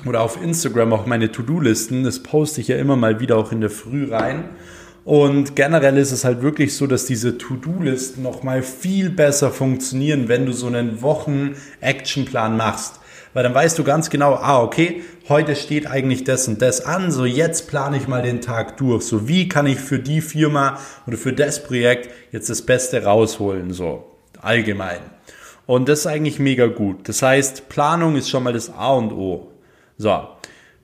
oder 0.04 0.22
auf 0.22 0.42
Instagram 0.42 0.92
auch 0.92 1.06
meine 1.06 1.30
To-Do-Listen, 1.30 2.04
das 2.04 2.22
poste 2.22 2.60
ich 2.60 2.68
ja 2.68 2.76
immer 2.76 2.96
mal 2.96 3.20
wieder 3.20 3.36
auch 3.36 3.52
in 3.52 3.60
der 3.60 3.70
Früh 3.70 4.12
rein. 4.12 4.44
Und 5.04 5.56
generell 5.56 5.96
ist 5.96 6.12
es 6.12 6.24
halt 6.24 6.42
wirklich 6.42 6.76
so, 6.76 6.86
dass 6.86 7.06
diese 7.06 7.36
To-Do-Listen 7.36 8.22
nochmal 8.22 8.62
viel 8.62 9.10
besser 9.10 9.50
funktionieren, 9.50 10.28
wenn 10.28 10.46
du 10.46 10.52
so 10.52 10.68
einen 10.68 11.02
Wochen-Actionplan 11.02 12.56
machst. 12.56 13.00
Weil 13.34 13.42
dann 13.42 13.54
weißt 13.54 13.78
du 13.78 13.84
ganz 13.84 14.10
genau, 14.10 14.34
ah, 14.34 14.62
okay, 14.62 15.02
heute 15.28 15.56
steht 15.56 15.86
eigentlich 15.86 16.24
das 16.24 16.48
und 16.48 16.60
das 16.60 16.84
an, 16.84 17.10
so 17.10 17.24
jetzt 17.24 17.68
plane 17.68 17.96
ich 17.96 18.08
mal 18.08 18.22
den 18.22 18.40
Tag 18.40 18.76
durch. 18.76 19.04
So 19.04 19.28
wie 19.28 19.48
kann 19.48 19.66
ich 19.66 19.78
für 19.78 19.98
die 19.98 20.20
Firma 20.20 20.78
oder 21.06 21.16
für 21.16 21.32
das 21.32 21.62
Projekt 21.62 22.10
jetzt 22.30 22.50
das 22.50 22.62
Beste 22.62 23.04
rausholen, 23.04 23.72
so 23.72 24.04
allgemein. 24.40 25.00
Und 25.66 25.88
das 25.88 26.00
ist 26.00 26.06
eigentlich 26.06 26.38
mega 26.38 26.66
gut. 26.66 27.08
Das 27.08 27.22
heißt, 27.22 27.68
Planung 27.68 28.16
ist 28.16 28.28
schon 28.28 28.42
mal 28.42 28.52
das 28.52 28.70
A 28.70 28.92
und 28.92 29.12
O. 29.12 29.52
So. 29.96 30.28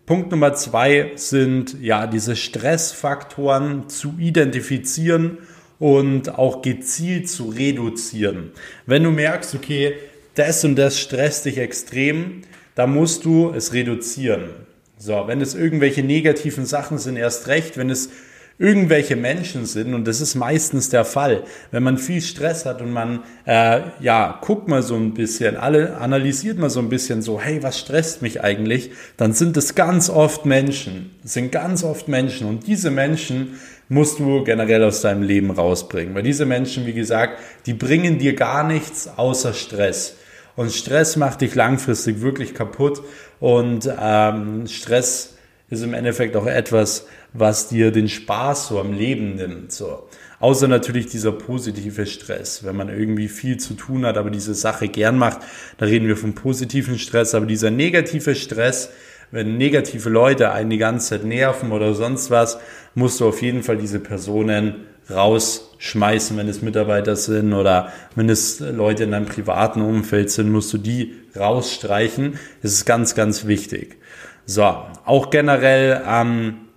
Punkt 0.07 0.31
Nummer 0.31 0.55
zwei 0.55 1.13
sind 1.17 1.77
ja 1.83 2.07
diese 2.07 2.35
Stressfaktoren 2.35 3.91
zu 3.91 4.15
identifizieren 4.19 5.39
und 5.79 6.39
auch 6.39 6.63
gezielt 6.63 7.29
zu 7.29 7.51
reduzieren. 7.51 8.53
Wenn 8.87 9.05
du 9.05 9.11
merkst, 9.11 9.55
okay, 9.55 9.97
das 10.39 10.65
und 10.65 10.77
das 10.77 10.99
stresst 10.99 11.45
dich 11.45 11.59
extrem, 11.59 12.43
da 12.75 12.87
musst 12.87 13.25
du 13.25 13.53
es 13.55 13.73
reduzieren. 13.73 14.51
So, 14.97 15.25
wenn 15.27 15.41
es 15.41 15.55
irgendwelche 15.55 16.03
negativen 16.03 16.67
Sachen 16.67 16.99
sind, 16.99 17.17
erst 17.17 17.49
recht, 17.49 17.77
wenn 17.77 17.91
es 17.91 18.11
irgendwelche 18.59 19.15
Menschen 19.15 19.67
sind 19.67 19.95
und 19.95 20.07
das 20.07 20.21
ist 20.21 20.35
meistens 20.35 20.91
der 20.91 21.05
Fall. 21.05 21.45
Wenn 21.71 21.85
man 21.85 21.97
viel 21.97 22.21
Stress 22.21 22.67
hat 22.67 22.83
und 22.83 22.93
man, 22.93 23.21
äh, 23.47 23.83
ja, 24.01 24.41
guckt 24.43 24.67
mal 24.67 24.83
so 24.83 24.97
ein 24.97 25.15
bisschen, 25.15 25.57
alle 25.57 25.97
analysiert 25.99 26.59
mal 26.59 26.69
so 26.69 26.81
ein 26.81 26.89
bisschen 26.89 27.23
so, 27.23 27.41
hey, 27.41 27.63
was 27.63 27.79
stresst 27.79 28.21
mich 28.21 28.43
eigentlich? 28.43 28.91
Dann 29.17 29.33
sind 29.33 29.57
es 29.57 29.77
ganz 29.77 30.11
oft 30.11 30.45
Menschen, 30.45 31.11
sind 31.23 31.53
ganz 31.53 31.85
oft 31.85 32.09
Menschen 32.09 32.49
und 32.49 32.67
diese 32.67 32.91
Menschen 32.91 33.61
musst 33.89 34.19
du 34.19 34.43
generell 34.43 34.83
aus 34.83 35.03
deinem 35.03 35.23
Leben 35.23 35.53
rausbringen, 35.53 36.15
weil 36.15 36.25
diese 36.25 36.45
Menschen, 36.45 36.85
wie 36.85 36.93
gesagt, 36.93 37.39
die 37.67 37.75
bringen 37.75 38.19
dir 38.19 38.35
gar 38.35 38.65
nichts 38.65 39.09
außer 39.17 39.55
Stress. 39.55 40.17
Und 40.59 40.73
Stress 40.73 41.15
macht 41.15 41.41
dich 41.41 41.55
langfristig 41.55 42.21
wirklich 42.21 42.53
kaputt 42.53 43.01
und 43.39 43.89
ähm, 43.97 44.67
Stress 44.67 45.37
ist 45.71 45.85
im 45.85 45.95
Endeffekt 45.95 46.35
auch 46.35 46.47
etwas, 46.47 47.07
was 47.33 47.69
dir 47.69 47.93
den 47.93 48.09
Spaß 48.09 48.67
so 48.67 48.81
am 48.81 48.93
Leben 48.93 49.37
nimmt. 49.37 49.71
So. 49.71 50.09
Außer 50.41 50.67
natürlich 50.67 51.07
dieser 51.07 51.31
positive 51.31 52.07
Stress, 52.07 52.65
wenn 52.65 52.75
man 52.75 52.89
irgendwie 52.89 53.29
viel 53.29 53.59
zu 53.59 53.75
tun 53.75 54.05
hat, 54.05 54.17
aber 54.17 54.31
diese 54.31 54.53
Sache 54.53 54.89
gern 54.89 55.17
macht, 55.17 55.39
da 55.77 55.87
reden 55.87 56.09
wir 56.09 56.17
vom 56.17 56.35
positiven 56.35 56.99
Stress, 56.99 57.37
aber 57.37 57.47
dieser 57.47 57.71
negative 57.71 58.35
Stress, 58.35 58.91
wenn 59.31 59.59
negative 59.59 60.09
Leute 60.11 60.51
einen 60.51 60.71
die 60.71 60.79
ganze 60.79 61.11
Zeit 61.11 61.25
nerven 61.25 61.71
oder 61.71 61.95
sonst 61.95 62.33
was, 62.33 62.59
musst 62.97 63.21
du 63.21 63.29
auf 63.29 63.43
jeden 63.43 63.63
Fall 63.63 63.77
diese 63.77 64.01
Personen 64.01 64.87
rausschmeißen, 65.11 66.37
wenn 66.37 66.49
es 66.49 66.63
Mitarbeiter 66.63 67.17
sind 67.17 67.53
oder 67.53 67.93
wenn 68.15 68.29
es 68.29 68.61
Leute 68.61 69.05
in 69.05 69.13
deinem 69.13 69.27
privaten 69.27 69.81
Umfeld 69.81 70.31
sind, 70.31 70.51
musst 70.51 70.73
du 70.73 70.79
die 70.79 71.15
rausstreichen. 71.37 72.39
Das 72.63 72.73
ist 72.73 72.85
ganz, 72.85 73.15
ganz 73.15 73.47
wichtig. 73.47 73.97
So, 74.45 74.63
auch 75.05 75.31
generell 75.31 76.03
ähm, 76.07 76.69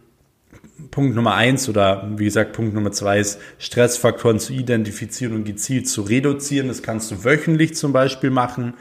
Punkt 0.91 1.15
Nummer 1.15 1.35
eins 1.35 1.69
oder 1.69 2.09
wie 2.17 2.25
gesagt 2.25 2.53
Punkt 2.53 2.73
Nummer 2.73 2.91
zwei 2.91 3.19
ist 3.19 3.39
Stressfaktoren 3.59 4.39
zu 4.39 4.53
identifizieren 4.53 5.33
und 5.33 5.45
gezielt 5.45 5.87
zu 5.87 6.01
reduzieren. 6.01 6.67
Das 6.67 6.83
kannst 6.83 7.11
du 7.11 7.23
wöchentlich 7.23 7.75
zum 7.75 7.93
Beispiel 7.93 8.29
machen. 8.29 8.73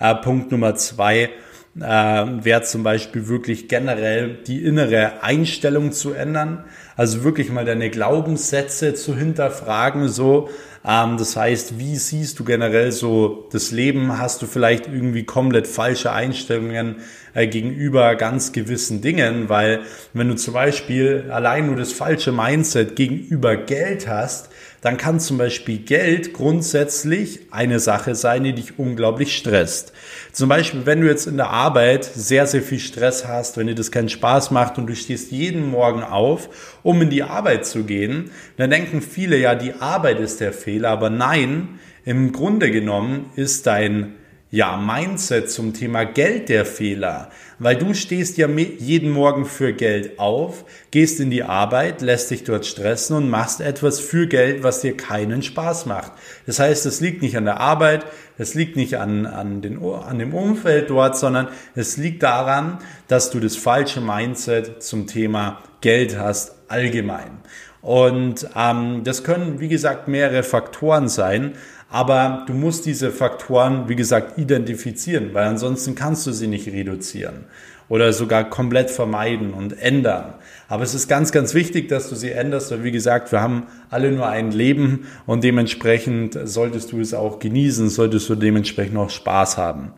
Äh, 0.00 0.14
Punkt 0.16 0.50
Nummer 0.50 0.74
zwei 0.74 1.30
äh, 1.76 1.82
wäre 1.82 2.62
zum 2.62 2.82
Beispiel 2.82 3.28
wirklich 3.28 3.68
generell 3.68 4.38
die 4.46 4.62
innere 4.64 5.22
Einstellung 5.22 5.92
zu 5.92 6.12
ändern. 6.12 6.64
Also 6.96 7.24
wirklich 7.24 7.50
mal 7.50 7.64
deine 7.64 7.90
Glaubenssätze 7.90 8.94
zu 8.94 9.16
hinterfragen, 9.16 10.08
so. 10.08 10.50
Ähm, 10.84 11.16
das 11.16 11.36
heißt, 11.36 11.78
wie 11.78 11.96
siehst 11.96 12.38
du 12.38 12.44
generell 12.44 12.92
so 12.92 13.48
das 13.52 13.70
Leben? 13.70 14.18
Hast 14.18 14.42
du 14.42 14.46
vielleicht 14.46 14.86
irgendwie 14.86 15.24
komplett 15.24 15.66
falsche 15.66 16.12
Einstellungen 16.12 16.96
äh, 17.34 17.46
gegenüber 17.46 18.16
ganz 18.16 18.52
gewissen 18.52 19.00
Dingen? 19.00 19.48
Weil 19.48 19.80
wenn 20.12 20.28
du 20.28 20.34
zum 20.34 20.54
Beispiel 20.54 21.30
allein 21.30 21.66
nur 21.66 21.76
das 21.76 21.92
falsche 21.92 22.32
Mindset 22.32 22.96
gegenüber 22.96 23.56
Geld 23.56 24.08
hast, 24.08 24.48
dann 24.82 24.96
kann 24.96 25.20
zum 25.20 25.38
Beispiel 25.38 25.78
Geld 25.78 26.32
grundsätzlich 26.32 27.52
eine 27.52 27.78
Sache 27.78 28.16
sein, 28.16 28.42
die 28.42 28.52
dich 28.52 28.80
unglaublich 28.80 29.36
stresst. 29.36 29.92
Zum 30.32 30.48
Beispiel, 30.48 30.84
wenn 30.86 31.00
du 31.00 31.06
jetzt 31.06 31.28
in 31.28 31.36
der 31.36 31.50
Arbeit 31.50 32.04
sehr, 32.04 32.48
sehr 32.48 32.62
viel 32.62 32.80
Stress 32.80 33.28
hast, 33.28 33.56
wenn 33.56 33.68
dir 33.68 33.76
das 33.76 33.92
keinen 33.92 34.08
Spaß 34.08 34.50
macht 34.50 34.78
und 34.78 34.88
du 34.88 34.96
stehst 34.96 35.30
jeden 35.30 35.70
Morgen 35.70 36.02
auf, 36.02 36.48
um 36.82 37.00
in 37.00 37.10
die 37.10 37.22
Arbeit 37.22 37.64
zu 37.64 37.84
gehen, 37.84 38.32
dann 38.56 38.70
denken 38.70 39.02
viele, 39.02 39.38
ja, 39.38 39.54
die 39.54 39.74
Arbeit 39.74 40.18
ist 40.18 40.40
der 40.40 40.52
Fehler, 40.52 40.71
aber 40.80 41.10
nein, 41.10 41.80
im 42.04 42.32
Grunde 42.32 42.70
genommen 42.70 43.30
ist 43.36 43.66
dein 43.66 44.14
ja, 44.52 44.76
Mindset 44.76 45.50
zum 45.50 45.72
Thema 45.72 46.04
Geld 46.04 46.50
der 46.50 46.66
Fehler. 46.66 47.30
Weil 47.58 47.76
du 47.76 47.94
stehst 47.94 48.36
ja 48.36 48.48
jeden 48.48 49.10
Morgen 49.10 49.46
für 49.46 49.72
Geld 49.72 50.18
auf, 50.18 50.66
gehst 50.90 51.20
in 51.20 51.30
die 51.30 51.42
Arbeit, 51.42 52.02
lässt 52.02 52.30
dich 52.30 52.44
dort 52.44 52.66
stressen 52.66 53.16
und 53.16 53.30
machst 53.30 53.62
etwas 53.62 53.98
für 53.98 54.26
Geld, 54.26 54.62
was 54.62 54.82
dir 54.82 54.94
keinen 54.94 55.42
Spaß 55.42 55.86
macht. 55.86 56.12
Das 56.44 56.58
heißt, 56.58 56.84
es 56.84 57.00
liegt 57.00 57.22
nicht 57.22 57.36
an 57.38 57.46
der 57.46 57.60
Arbeit, 57.60 58.04
es 58.36 58.52
liegt 58.52 58.76
nicht 58.76 58.96
an, 58.96 59.24
an, 59.24 59.62
den, 59.62 59.82
an 59.82 60.18
dem 60.18 60.34
Umfeld 60.34 60.90
dort, 60.90 61.16
sondern 61.16 61.48
es 61.74 61.96
liegt 61.96 62.22
daran, 62.22 62.78
dass 63.08 63.30
du 63.30 63.40
das 63.40 63.56
falsche 63.56 64.02
Mindset 64.02 64.82
zum 64.82 65.06
Thema 65.06 65.62
Geld 65.80 66.18
hast 66.18 66.56
allgemein. 66.68 67.38
Und 67.82 68.48
ähm, 68.56 69.02
das 69.04 69.24
können, 69.24 69.60
wie 69.60 69.68
gesagt, 69.68 70.08
mehrere 70.08 70.44
Faktoren 70.44 71.08
sein. 71.08 71.52
Aber 71.90 72.44
du 72.46 72.54
musst 72.54 72.86
diese 72.86 73.10
Faktoren, 73.10 73.88
wie 73.88 73.96
gesagt, 73.96 74.38
identifizieren, 74.38 75.34
weil 75.34 75.46
ansonsten 75.46 75.94
kannst 75.94 76.26
du 76.26 76.32
sie 76.32 76.46
nicht 76.46 76.68
reduzieren 76.68 77.44
oder 77.92 78.14
sogar 78.14 78.48
komplett 78.48 78.90
vermeiden 78.90 79.52
und 79.52 79.78
ändern. 79.78 80.32
Aber 80.68 80.82
es 80.82 80.94
ist 80.94 81.08
ganz, 81.08 81.32
ganz 81.32 81.52
wichtig, 81.52 81.88
dass 81.88 82.08
du 82.08 82.14
sie 82.14 82.30
änderst, 82.30 82.70
weil 82.70 82.84
wie 82.84 82.92
gesagt, 82.92 83.30
wir 83.32 83.42
haben 83.42 83.64
alle 83.90 84.10
nur 84.10 84.26
ein 84.26 84.52
Leben 84.52 85.06
und 85.26 85.44
dementsprechend 85.44 86.38
solltest 86.44 86.92
du 86.92 87.00
es 87.00 87.12
auch 87.12 87.38
genießen, 87.38 87.90
solltest 87.90 88.30
du 88.30 88.36
dementsprechend 88.36 88.96
auch 88.96 89.10
Spaß 89.10 89.58
haben. 89.58 89.92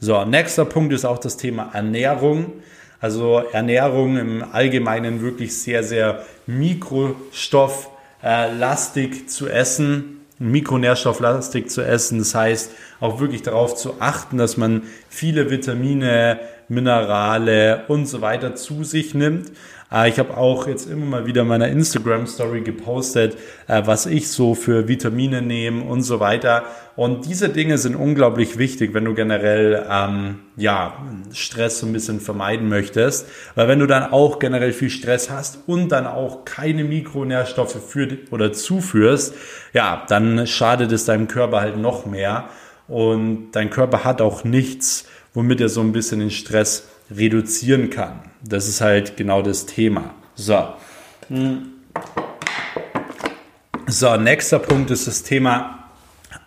So, 0.00 0.24
nächster 0.24 0.64
Punkt 0.64 0.92
ist 0.92 1.04
auch 1.04 1.18
das 1.18 1.36
Thema 1.36 1.70
Ernährung. 1.72 2.54
Also 3.00 3.44
Ernährung 3.52 4.16
im 4.16 4.44
Allgemeinen 4.52 5.22
wirklich 5.22 5.56
sehr, 5.56 5.84
sehr 5.84 6.24
mikrostofflastig 6.46 9.28
zu 9.28 9.48
essen 9.48 10.18
mikronährstofflastig 10.38 11.68
zu 11.68 11.82
essen. 11.82 12.18
Das 12.18 12.34
heißt, 12.34 12.70
auch 13.00 13.20
wirklich 13.20 13.42
darauf 13.42 13.74
zu 13.74 14.00
achten, 14.00 14.38
dass 14.38 14.56
man 14.56 14.82
viele 15.08 15.50
Vitamine, 15.50 16.38
Minerale 16.68 17.84
und 17.88 18.06
so 18.06 18.20
weiter 18.20 18.54
zu 18.54 18.84
sich 18.84 19.14
nimmt. 19.14 19.50
Äh, 19.92 20.08
ich 20.08 20.18
habe 20.18 20.36
auch 20.36 20.66
jetzt 20.66 20.90
immer 20.90 21.06
mal 21.06 21.26
wieder 21.26 21.44
meiner 21.44 21.68
Instagram 21.68 22.26
Story 22.26 22.60
gepostet, 22.60 23.36
äh, 23.66 23.82
was 23.84 24.06
ich 24.06 24.28
so 24.28 24.54
für 24.54 24.88
Vitamine 24.88 25.42
nehme 25.42 25.84
und 25.84 26.02
so 26.02 26.20
weiter. 26.20 26.64
Und 26.96 27.26
diese 27.26 27.48
Dinge 27.48 27.78
sind 27.78 27.94
unglaublich 27.94 28.58
wichtig, 28.58 28.92
wenn 28.92 29.04
du 29.04 29.14
generell 29.14 29.86
ähm, 29.90 30.40
ja 30.56 30.94
Stress 31.32 31.78
so 31.80 31.86
ein 31.86 31.92
bisschen 31.92 32.20
vermeiden 32.20 32.68
möchtest, 32.68 33.28
weil 33.54 33.68
wenn 33.68 33.78
du 33.78 33.86
dann 33.86 34.10
auch 34.10 34.38
generell 34.38 34.72
viel 34.72 34.90
Stress 34.90 35.30
hast 35.30 35.60
und 35.66 35.90
dann 35.90 36.06
auch 36.06 36.44
keine 36.44 36.84
Mikronährstoffe 36.84 37.78
für 37.86 38.08
oder 38.30 38.52
zuführst, 38.52 39.34
ja, 39.72 40.04
dann 40.08 40.46
schadet 40.46 40.90
es 40.92 41.04
deinem 41.04 41.28
Körper 41.28 41.60
halt 41.60 41.76
noch 41.76 42.04
mehr 42.06 42.48
und 42.88 43.52
dein 43.52 43.70
Körper 43.70 44.02
hat 44.02 44.20
auch 44.20 44.44
nichts, 44.44 45.06
womit 45.34 45.60
er 45.60 45.68
so 45.68 45.82
ein 45.82 45.92
bisschen 45.92 46.20
den 46.20 46.30
Stress 46.30 46.88
reduzieren 47.10 47.90
kann. 47.90 48.20
Das 48.42 48.68
ist 48.68 48.80
halt 48.80 49.16
genau 49.16 49.42
das 49.42 49.66
Thema. 49.66 50.14
So. 50.34 50.68
So, 53.86 54.16
nächster 54.16 54.58
Punkt 54.58 54.90
ist 54.90 55.06
das 55.06 55.22
Thema 55.22 55.90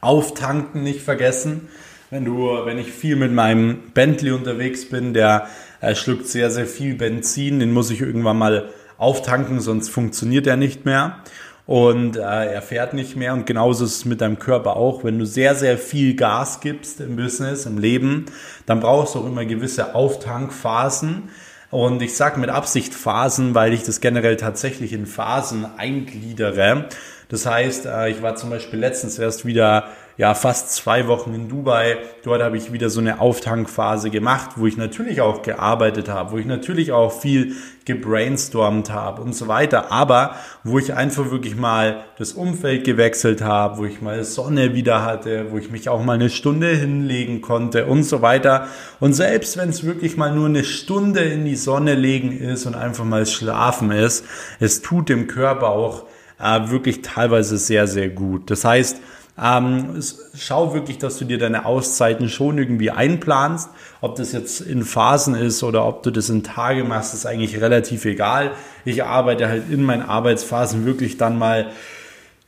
Auftanken 0.01 0.83
nicht 0.83 1.01
vergessen. 1.01 1.69
Wenn 2.09 2.25
du, 2.25 2.65
wenn 2.65 2.77
ich 2.77 2.91
viel 2.91 3.15
mit 3.15 3.31
meinem 3.31 3.91
Bentley 3.93 4.31
unterwegs 4.31 4.89
bin, 4.89 5.13
der 5.13 5.47
äh, 5.79 5.95
schluckt 5.95 6.27
sehr, 6.27 6.51
sehr 6.51 6.65
viel 6.65 6.95
Benzin, 6.95 7.59
den 7.59 7.71
muss 7.71 7.89
ich 7.89 8.01
irgendwann 8.01 8.37
mal 8.37 8.69
auftanken, 8.97 9.59
sonst 9.61 9.89
funktioniert 9.89 10.45
er 10.45 10.57
nicht 10.57 10.85
mehr 10.85 11.17
und 11.65 12.17
äh, 12.17 12.19
er 12.19 12.61
fährt 12.61 12.93
nicht 12.93 13.15
mehr. 13.15 13.33
Und 13.33 13.45
genauso 13.45 13.85
ist 13.85 13.97
es 13.97 14.05
mit 14.05 14.21
deinem 14.21 14.39
Körper 14.39 14.75
auch. 14.75 15.03
Wenn 15.03 15.19
du 15.19 15.25
sehr, 15.25 15.55
sehr 15.55 15.77
viel 15.77 16.15
Gas 16.15 16.59
gibst 16.59 16.99
im 16.99 17.15
Business, 17.15 17.65
im 17.65 17.77
Leben, 17.77 18.25
dann 18.65 18.79
brauchst 18.79 19.15
du 19.15 19.19
auch 19.19 19.25
immer 19.25 19.45
gewisse 19.45 19.95
Auftankphasen. 19.95 21.29
Und 21.69 22.01
ich 22.01 22.15
sage 22.15 22.39
mit 22.39 22.49
Absicht 22.49 22.93
Phasen, 22.93 23.55
weil 23.55 23.73
ich 23.73 23.83
das 23.83 24.01
generell 24.01 24.35
tatsächlich 24.35 24.91
in 24.91 25.05
Phasen 25.05 25.65
eingliedere. 25.77 26.89
Das 27.29 27.45
heißt, 27.45 27.85
äh, 27.85 28.09
ich 28.09 28.21
war 28.21 28.35
zum 28.35 28.49
Beispiel 28.49 28.79
letztens 28.79 29.17
erst 29.17 29.45
wieder 29.45 29.85
ja 30.17 30.33
fast 30.33 30.73
zwei 30.73 31.07
Wochen 31.07 31.33
in 31.33 31.49
Dubai. 31.49 31.97
Dort 32.23 32.41
habe 32.41 32.57
ich 32.57 32.71
wieder 32.71 32.89
so 32.89 32.99
eine 32.99 33.19
Auftankphase 33.19 34.09
gemacht, 34.09 34.51
wo 34.55 34.67
ich 34.67 34.77
natürlich 34.77 35.21
auch 35.21 35.41
gearbeitet 35.41 36.09
habe, 36.09 36.31
wo 36.31 36.37
ich 36.37 36.45
natürlich 36.45 36.91
auch 36.91 37.11
viel 37.11 37.55
gebrainstormt 37.85 38.91
habe 38.91 39.21
und 39.21 39.33
so 39.33 39.47
weiter, 39.47 39.91
aber 39.91 40.35
wo 40.63 40.77
ich 40.77 40.93
einfach 40.93 41.31
wirklich 41.31 41.55
mal 41.55 42.03
das 42.17 42.33
Umfeld 42.33 42.83
gewechselt 42.83 43.41
habe, 43.41 43.79
wo 43.79 43.85
ich 43.85 44.01
mal 44.01 44.23
Sonne 44.23 44.75
wieder 44.75 45.03
hatte, 45.03 45.47
wo 45.49 45.57
ich 45.57 45.71
mich 45.71 45.89
auch 45.89 46.03
mal 46.03 46.13
eine 46.13 46.29
Stunde 46.29 46.67
hinlegen 46.67 47.41
konnte 47.41 47.87
und 47.87 48.03
so 48.03 48.21
weiter. 48.21 48.67
Und 48.99 49.13
selbst 49.13 49.57
wenn 49.57 49.69
es 49.69 49.83
wirklich 49.83 50.15
mal 50.15 50.33
nur 50.33 50.45
eine 50.45 50.63
Stunde 50.63 51.21
in 51.21 51.45
die 51.45 51.55
Sonne 51.55 51.95
legen 51.95 52.37
ist 52.37 52.65
und 52.67 52.75
einfach 52.75 53.05
mal 53.05 53.25
schlafen 53.25 53.91
ist, 53.91 54.25
es 54.59 54.81
tut 54.81 55.09
dem 55.09 55.27
Körper 55.27 55.69
auch 55.69 56.05
äh, 56.39 56.69
wirklich 56.69 57.01
teilweise 57.01 57.57
sehr, 57.57 57.87
sehr 57.87 58.09
gut. 58.09 58.51
Das 58.51 58.63
heißt, 58.65 59.01
ähm, 59.43 59.99
schau 60.35 60.73
wirklich, 60.75 60.99
dass 60.99 61.17
du 61.17 61.25
dir 61.25 61.39
deine 61.39 61.65
Auszeiten 61.65 62.29
schon 62.29 62.59
irgendwie 62.59 62.91
einplanst. 62.91 63.69
Ob 63.99 64.15
das 64.15 64.33
jetzt 64.33 64.61
in 64.61 64.83
Phasen 64.83 65.33
ist 65.33 65.63
oder 65.63 65.87
ob 65.87 66.03
du 66.03 66.11
das 66.11 66.29
in 66.29 66.43
Tage 66.43 66.83
machst, 66.83 67.15
ist 67.15 67.25
eigentlich 67.25 67.59
relativ 67.59 68.05
egal. 68.05 68.51
Ich 68.85 69.03
arbeite 69.03 69.49
halt 69.49 69.63
in 69.71 69.83
meinen 69.83 70.03
Arbeitsphasen 70.03 70.85
wirklich 70.85 71.17
dann 71.17 71.39
mal 71.39 71.71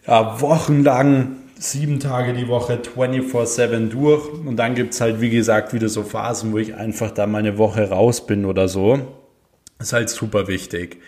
ja, 0.05 0.39
wochenlang 0.39 1.37
sieben 1.57 1.99
Tage 1.99 2.33
die 2.33 2.47
Woche 2.47 2.79
24-7 2.95 3.89
durch. 3.89 4.29
Und 4.45 4.57
dann 4.57 4.75
gibt 4.75 4.93
es 4.93 5.01
halt, 5.01 5.19
wie 5.19 5.31
gesagt, 5.31 5.73
wieder 5.73 5.89
so 5.89 6.03
Phasen, 6.03 6.53
wo 6.53 6.59
ich 6.59 6.75
einfach 6.75 7.09
da 7.09 7.25
mal 7.25 7.39
eine 7.39 7.57
Woche 7.57 7.89
raus 7.89 8.27
bin 8.27 8.45
oder 8.45 8.67
so. 8.67 8.99
Ist 9.79 9.93
halt 9.93 10.09
super 10.09 10.47
wichtig. 10.47 11.01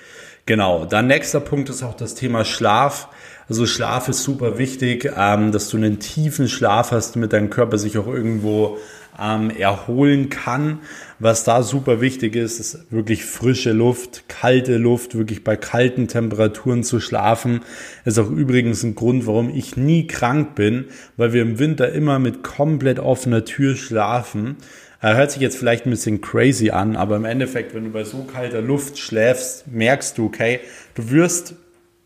Genau. 0.45 0.85
Dann 0.85 1.07
nächster 1.07 1.39
Punkt 1.39 1.69
ist 1.69 1.81
auch 1.81 1.95
das 1.95 2.13
Thema 2.13 2.45
Schlaf. 2.45 3.09
Also 3.49 3.65
Schlaf 3.65 4.09
ist 4.09 4.23
super 4.23 4.57
wichtig, 4.57 5.11
ähm, 5.15 5.51
dass 5.51 5.69
du 5.69 5.77
einen 5.77 5.99
tiefen 5.99 6.47
Schlaf 6.47 6.91
hast, 6.91 7.15
damit 7.15 7.33
dein 7.33 7.49
Körper 7.49 7.77
sich 7.77 7.97
auch 7.97 8.07
irgendwo 8.07 8.77
ähm, 9.19 9.49
erholen 9.49 10.29
kann. 10.29 10.79
Was 11.19 11.43
da 11.43 11.63
super 11.63 12.01
wichtig 12.01 12.35
ist, 12.35 12.59
ist 12.59 12.91
wirklich 12.91 13.23
frische 13.23 13.71
Luft, 13.71 14.25
kalte 14.27 14.77
Luft, 14.77 15.15
wirklich 15.15 15.43
bei 15.43 15.55
kalten 15.55 16.07
Temperaturen 16.07 16.83
zu 16.83 16.99
schlafen. 16.99 17.61
Ist 18.03 18.19
auch 18.19 18.29
übrigens 18.29 18.83
ein 18.83 18.95
Grund, 18.95 19.25
warum 19.25 19.49
ich 19.49 19.77
nie 19.77 20.07
krank 20.07 20.55
bin, 20.55 20.85
weil 21.17 21.33
wir 21.33 21.41
im 21.41 21.59
Winter 21.59 21.91
immer 21.91 22.19
mit 22.19 22.43
komplett 22.43 22.99
offener 22.99 23.45
Tür 23.45 23.75
schlafen. 23.75 24.57
Er 25.01 25.17
hört 25.17 25.31
sich 25.31 25.41
jetzt 25.41 25.57
vielleicht 25.57 25.85
ein 25.85 25.89
bisschen 25.89 26.21
crazy 26.21 26.69
an, 26.69 26.95
aber 26.95 27.15
im 27.15 27.25
Endeffekt, 27.25 27.75
wenn 27.75 27.85
du 27.85 27.89
bei 27.91 28.03
so 28.03 28.23
kalter 28.23 28.61
Luft 28.61 28.97
schläfst, 28.97 29.67
merkst 29.67 30.17
du, 30.17 30.25
okay, 30.25 30.61
du 30.95 31.11
wirst 31.11 31.55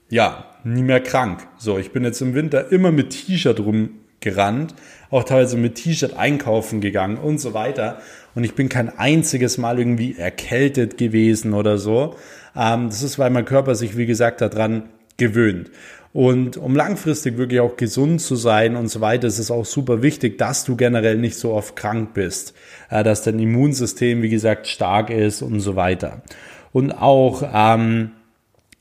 ja 0.09 0.45
nie 0.63 0.83
mehr 0.83 0.99
krank. 0.99 1.47
So, 1.57 1.77
ich 1.77 1.91
bin 1.91 2.03
jetzt 2.03 2.21
im 2.21 2.33
Winter 2.33 2.71
immer 2.71 2.91
mit 2.91 3.11
T-Shirt 3.11 3.59
rumgerannt, 3.59 4.73
auch 5.11 5.23
teilweise 5.23 5.57
mit 5.57 5.75
T-Shirt 5.75 6.17
einkaufen 6.17 6.81
gegangen 6.81 7.17
und 7.17 7.39
so 7.39 7.53
weiter. 7.53 7.99
Und 8.35 8.43
ich 8.43 8.55
bin 8.55 8.69
kein 8.69 8.97
einziges 8.97 9.57
Mal 9.57 9.79
irgendwie 9.79 10.17
erkältet 10.17 10.97
gewesen 10.97 11.53
oder 11.53 11.77
so. 11.77 12.15
Ähm, 12.55 12.89
das 12.89 13.03
ist, 13.03 13.19
weil 13.19 13.29
mein 13.29 13.45
Körper 13.45 13.75
sich, 13.75 13.97
wie 13.97 14.05
gesagt, 14.05 14.41
daran 14.41 14.89
gewöhnt. 15.17 15.69
Und 16.11 16.57
um 16.57 16.75
langfristig 16.75 17.37
wirklich 17.37 17.59
auch 17.59 17.77
gesund 17.77 18.21
zu 18.21 18.35
sein 18.35 18.75
und 18.75 18.87
so 18.87 18.99
weiter, 18.99 19.27
ist 19.27 19.37
es 19.37 19.51
auch 19.51 19.65
super 19.65 20.01
wichtig, 20.01 20.37
dass 20.39 20.65
du 20.65 20.75
generell 20.75 21.17
nicht 21.17 21.35
so 21.35 21.53
oft 21.53 21.75
krank 21.75 22.13
bist, 22.13 22.55
äh, 22.89 23.03
dass 23.03 23.21
dein 23.21 23.37
Immunsystem, 23.37 24.21
wie 24.21 24.29
gesagt, 24.29 24.67
stark 24.67 25.11
ist 25.11 25.41
und 25.41 25.59
so 25.59 25.75
weiter. 25.75 26.23
Und 26.71 26.91
auch 26.91 27.43
ähm, 27.53 28.11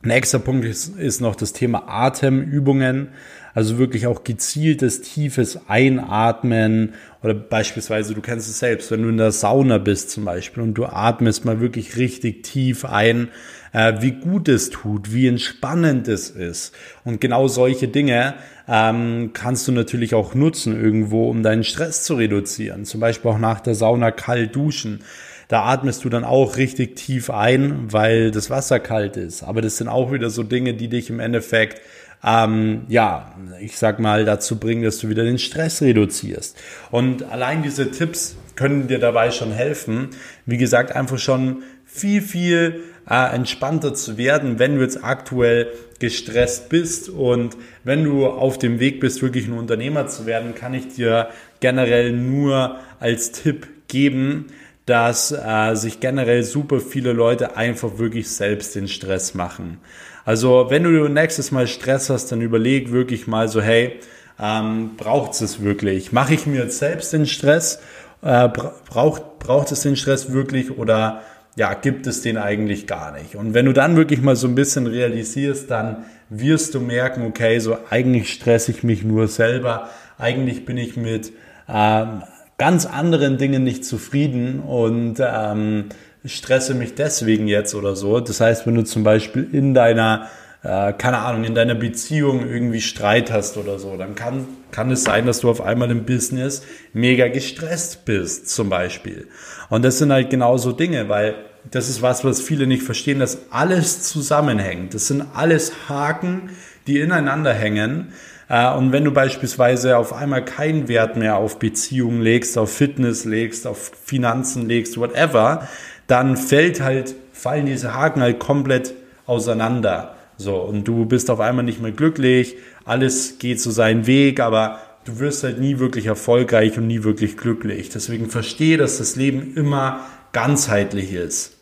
nächster 0.03 0.39
Punkt 0.39 0.65
ist, 0.65 0.97
ist 0.97 1.21
noch 1.21 1.37
das 1.37 1.53
Thema 1.53 1.85
Atemübungen. 1.89 3.09
Also 3.55 3.79
wirklich 3.79 4.07
auch 4.07 4.23
gezieltes, 4.23 5.01
tiefes 5.01 5.69
Einatmen 5.69 6.95
oder 7.23 7.35
beispielsweise, 7.35 8.15
du 8.15 8.21
kennst 8.21 8.49
es 8.49 8.61
selbst, 8.61 8.91
wenn 8.91 9.03
du 9.03 9.09
in 9.09 9.17
der 9.17 9.33
Sauna 9.33 9.79
bist 9.79 10.11
zum 10.11 10.25
Beispiel 10.25 10.63
und 10.63 10.75
du 10.75 10.85
atmest 10.85 11.45
mal 11.45 11.61
wirklich 11.61 11.97
richtig 11.97 12.45
tief 12.45 12.85
ein, 12.85 13.29
äh, 13.73 13.95
wie 14.01 14.13
gut 14.13 14.49
es 14.49 14.71
tut, 14.71 15.13
wie 15.13 15.27
entspannend 15.27 16.09
es 16.09 16.31
ist. 16.31 16.75
Und 17.05 17.21
genau 17.21 17.49
solche 17.49 17.89
Dinge 17.89 18.35
ähm, 18.69 19.31
kannst 19.33 19.69
du 19.69 19.73
natürlich 19.73 20.15
auch 20.15 20.35
nutzen 20.35 20.81
irgendwo, 20.81 21.29
um 21.31 21.43
deinen 21.43 21.65
Stress 21.65 22.05
zu 22.05 22.15
reduzieren. 22.15 22.85
Zum 22.85 23.01
Beispiel 23.01 23.31
auch 23.31 23.39
nach 23.39 23.61
der 23.61 23.75
Sauna 23.75 24.11
kalt 24.11 24.55
duschen. 24.55 25.01
Da 25.49 25.65
atmest 25.65 26.05
du 26.05 26.11
dann 26.11 26.25
auch 26.25 26.57
richtig 26.57 26.97
tief 26.97 27.31
ein, 27.31 27.91
weil 27.93 28.31
das 28.31 28.51
Wasser 28.51 28.81
kalt 28.81 29.17
ist. 29.17 29.43
Aber 29.43 29.63
das 29.63 29.79
sind 29.79 29.89
auch 29.89 30.13
wieder 30.13 30.29
so 30.29 30.43
Dinge, 30.43 30.75
die 30.75 30.89
dich 30.89 31.09
im 31.09 31.21
Endeffekt 31.21 31.81
ähm, 32.25 32.83
ja, 32.89 33.35
ich 33.61 33.79
sag 33.79 34.01
mal, 34.01 34.25
dazu 34.25 34.59
bringen, 34.59 34.83
dass 34.83 34.99
du 34.99 35.09
wieder 35.09 35.25
den 35.25 35.39
Stress 35.39 35.83
reduzierst. 35.83 36.57
Und 36.91 37.23
allein 37.25 37.63
diese 37.63 37.91
Tipps 37.91 38.37
können 38.57 38.89
dir 38.89 38.99
dabei 38.99 39.31
schon 39.31 39.53
helfen. 39.53 40.09
Wie 40.45 40.59
gesagt, 40.59 40.95
einfach 40.95 41.19
schon 41.19 41.63
viel, 41.85 42.21
viel 42.21 42.81
äh, 43.09 43.35
entspannter 43.35 43.95
zu 43.95 44.19
werden, 44.19 44.59
wenn 44.59 44.77
du 44.77 44.83
jetzt 44.83 45.03
aktuell 45.03 45.73
gestresst 45.99 46.69
bist 46.69 47.09
und 47.09 47.57
wenn 47.85 48.05
du 48.05 48.27
auf 48.27 48.59
dem 48.59 48.81
Weg 48.81 49.01
bist, 49.01 49.23
wirklich 49.23 49.49
ein 49.49 49.59
Unternehmer 49.59 50.07
zu 50.07 50.27
werden, 50.27 50.55
kann 50.55 50.75
ich 50.75 50.89
dir 50.89 51.29
generell 51.61 52.13
nur 52.13 52.77
als 53.01 53.33
Tipp 53.33 53.67
geben, 53.89 54.47
dass 54.87 55.33
äh, 55.33 55.75
sich 55.75 56.01
generell 56.01 56.43
super 56.43 56.81
viele 56.81 57.13
Leute 57.13 57.57
einfach 57.57 57.99
wirklich 57.99 58.31
selbst 58.31 58.75
den 58.75 58.89
Stress 58.89 59.35
machen. 59.35 59.79
Also 60.25 60.67
wenn 60.69 60.85
du 60.85 61.09
nächstes 61.09 61.51
Mal 61.51 61.67
Stress 61.67 62.11
hast, 62.11 62.31
dann 62.33 62.41
überleg 62.41 62.93
wirklich 62.93 63.27
mal 63.27 63.49
so, 63.49 63.61
hey, 63.61 63.99
ähm, 64.41 64.93
braucht 64.97 65.41
es 65.41 65.63
wirklich? 65.63 66.13
Mache 66.13 66.35
ich 66.35 66.47
mir 66.47 66.63
jetzt 66.63 66.79
selbst 66.79 67.13
den 67.13 67.27
Stress? 67.27 67.81
Äh, 68.23 68.49
braucht, 68.49 69.39
braucht 69.39 69.73
es 69.73 69.83
den 69.83 69.97
Stress 69.97 70.33
wirklich 70.33 70.77
oder 70.77 71.23
ja, 71.59 71.75
gibt 71.75 72.07
es 72.07 72.23
den 72.23 72.39
eigentlich 72.39 72.87
gar 72.87 73.11
nicht? 73.11 73.35
Und 73.35 73.53
wenn 73.53 73.67
du 73.67 73.73
dann 73.73 73.97
wirklich 73.97 74.23
mal 74.23 74.37
so 74.37 74.47
ein 74.47 74.55
bisschen 74.55 74.87
realisierst, 74.87 75.69
dann 75.69 76.05
wirst 76.31 76.75
du 76.75 76.81
merken, 76.81 77.27
okay, 77.27 77.59
so 77.59 77.77
eigentlich 77.91 78.33
stresse 78.33 78.71
ich 78.71 78.85
mich 78.85 79.03
nur 79.03 79.27
selber, 79.27 79.89
eigentlich 80.19 80.65
bin 80.65 80.77
ich 80.77 80.97
mit 80.97 81.33
ähm, 81.69 82.23
ganz 82.59 82.87
anderen 82.87 83.39
Dingen 83.39 83.65
nicht 83.65 83.85
zufrieden 83.85 84.61
und 84.61 85.17
ähm, 85.21 85.87
stresse 86.25 86.75
mich 86.75 86.95
deswegen 86.95 87.49
jetzt 87.49 87.75
oder 87.75 87.97
so. 87.97 88.21
Das 88.21 88.41
heißt, 88.41 88.65
wenn 88.69 88.77
du 88.77 88.85
zum 88.85 89.03
Beispiel 89.03 89.49
in 89.51 89.75
deiner, 89.75 90.29
äh, 90.63 90.93
keine 90.93 91.19
Ahnung, 91.19 91.43
in 91.43 91.57
deiner 91.57 91.75
Beziehung 91.75 92.49
irgendwie 92.49 92.81
Streit 92.81 93.33
hast 93.33 93.57
oder 93.57 93.81
so, 93.81 93.97
dann 93.97 94.15
kann, 94.15 94.47
kann 94.71 94.93
es 94.93 95.03
sein, 95.03 95.27
dass 95.27 95.41
du 95.41 95.51
auf 95.51 95.61
einmal 95.61 95.91
im 95.91 96.05
Business 96.05 96.63
mega 96.93 97.27
gestresst 97.27 98.05
bist, 98.05 98.49
zum 98.49 98.69
Beispiel. 98.69 99.27
Und 99.71 99.85
das 99.85 99.99
sind 99.99 100.13
halt 100.13 100.31
genauso 100.31 100.71
Dinge, 100.71 101.09
weil 101.09 101.35
das 101.71 101.89
ist 101.89 102.03
was, 102.03 102.25
was 102.25 102.41
viele 102.41 102.67
nicht 102.67 102.83
verstehen, 102.83 103.19
dass 103.19 103.51
alles 103.51 104.03
zusammenhängt. 104.03 104.95
Das 104.95 105.07
sind 105.07 105.25
alles 105.35 105.89
Haken, 105.89 106.51
die 106.87 107.01
ineinander 107.01 107.53
hängen. 107.53 108.13
Äh, 108.49 108.73
und 108.75 108.93
wenn 108.93 109.05
du 109.05 109.13
beispielsweise 109.13 109.97
auf 109.97 110.13
einmal 110.13 110.45
keinen 110.45 110.89
Wert 110.89 111.17
mehr 111.17 111.37
auf 111.37 111.59
Beziehungen 111.59 112.23
legst, 112.23 112.57
auf 112.59 112.73
Fitness 112.73 113.25
legst, 113.25 113.67
auf 113.67 113.93
Finanzen 114.05 114.67
legst, 114.67 114.99
whatever, 114.99 115.69
dann 116.07 116.37
fällt 116.37 116.81
halt, 116.81 117.15
fallen 117.33 117.67
diese 117.67 117.95
Haken 117.95 118.23
halt 118.23 118.39
komplett 118.39 118.95
auseinander. 119.27 120.15
So, 120.39 120.57
und 120.57 120.85
du 120.85 121.05
bist 121.05 121.31
auf 121.31 121.41
einmal 121.41 121.65
nicht 121.65 121.83
mehr 121.83 121.93
glücklich, 121.93 122.57
alles 122.85 123.39
geht 123.39 123.61
so 123.61 123.71
seinen 123.71 124.07
Weg, 124.07 124.41
aber 124.41 124.81
du 125.05 125.19
wirst 125.19 125.43
halt 125.43 125.59
nie 125.59 125.79
wirklich 125.79 126.07
erfolgreich 126.07 126.79
und 126.79 126.87
nie 126.87 127.03
wirklich 127.03 127.37
glücklich. 127.37 127.91
Deswegen 127.91 128.31
verstehe, 128.31 128.79
dass 128.79 128.99
das 128.99 129.17
Leben 129.17 129.55
immer 129.57 130.01
ganzheitlich 130.33 131.13
ist. 131.13 131.59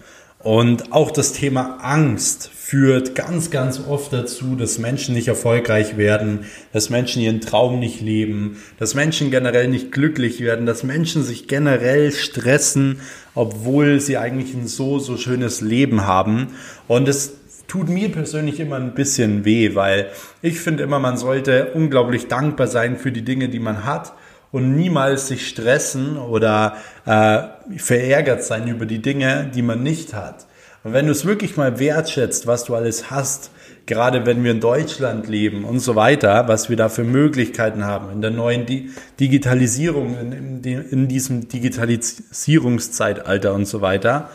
Und 0.46 0.92
auch 0.92 1.10
das 1.10 1.32
Thema 1.32 1.78
Angst 1.82 2.48
führt 2.54 3.16
ganz, 3.16 3.50
ganz 3.50 3.80
oft 3.88 4.12
dazu, 4.12 4.54
dass 4.54 4.78
Menschen 4.78 5.14
nicht 5.14 5.26
erfolgreich 5.26 5.96
werden, 5.96 6.44
dass 6.72 6.88
Menschen 6.88 7.20
ihren 7.20 7.40
Traum 7.40 7.80
nicht 7.80 8.00
leben, 8.00 8.62
dass 8.78 8.94
Menschen 8.94 9.32
generell 9.32 9.66
nicht 9.66 9.90
glücklich 9.90 10.40
werden, 10.40 10.64
dass 10.64 10.84
Menschen 10.84 11.24
sich 11.24 11.48
generell 11.48 12.12
stressen, 12.12 13.00
obwohl 13.34 14.00
sie 14.00 14.18
eigentlich 14.18 14.54
ein 14.54 14.68
so, 14.68 15.00
so 15.00 15.16
schönes 15.16 15.62
Leben 15.62 16.06
haben. 16.06 16.48
Und 16.86 17.08
es 17.08 17.32
tut 17.66 17.88
mir 17.88 18.10
persönlich 18.10 18.60
immer 18.60 18.76
ein 18.76 18.94
bisschen 18.94 19.44
weh, 19.44 19.74
weil 19.74 20.10
ich 20.42 20.60
finde 20.60 20.84
immer, 20.84 21.00
man 21.00 21.16
sollte 21.16 21.72
unglaublich 21.74 22.28
dankbar 22.28 22.68
sein 22.68 22.98
für 22.98 23.10
die 23.10 23.22
Dinge, 23.22 23.48
die 23.48 23.58
man 23.58 23.84
hat 23.84 24.12
und 24.52 24.76
niemals 24.76 25.28
sich 25.28 25.48
stressen 25.48 26.16
oder 26.16 26.76
äh, 27.04 27.78
verärgert 27.78 28.44
sein 28.44 28.68
über 28.68 28.86
die 28.86 29.02
Dinge, 29.02 29.50
die 29.54 29.62
man 29.62 29.82
nicht 29.82 30.14
hat. 30.14 30.46
Und 30.84 30.92
wenn 30.92 31.06
du 31.06 31.12
es 31.12 31.24
wirklich 31.24 31.56
mal 31.56 31.80
wertschätzt, 31.80 32.46
was 32.46 32.64
du 32.64 32.76
alles 32.76 33.10
hast, 33.10 33.50
gerade 33.86 34.24
wenn 34.24 34.44
wir 34.44 34.52
in 34.52 34.60
Deutschland 34.60 35.28
leben 35.28 35.64
und 35.64 35.80
so 35.80 35.96
weiter, 35.96 36.46
was 36.46 36.68
wir 36.68 36.76
da 36.76 36.88
für 36.88 37.02
Möglichkeiten 37.02 37.84
haben 37.84 38.12
in 38.12 38.20
der 38.20 38.30
neuen 38.30 38.66
Di 38.66 38.90
Digitalisierung, 39.18 40.16
in, 40.18 40.62
in, 40.62 40.88
in 40.90 41.08
diesem 41.08 41.48
Digitalisierungszeitalter 41.48 43.52
und 43.52 43.66
so 43.66 43.80
weiter, 43.80 44.30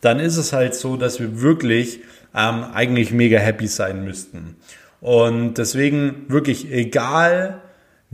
dann 0.00 0.18
ist 0.18 0.36
es 0.36 0.52
halt 0.52 0.74
so, 0.74 0.96
dass 0.96 1.20
wir 1.20 1.40
wirklich 1.40 2.00
ähm, 2.34 2.64
eigentlich 2.72 3.12
mega 3.12 3.38
happy 3.38 3.68
sein 3.68 4.04
müssten. 4.04 4.56
Und 5.00 5.54
deswegen 5.54 6.26
wirklich 6.28 6.72
egal, 6.72 7.60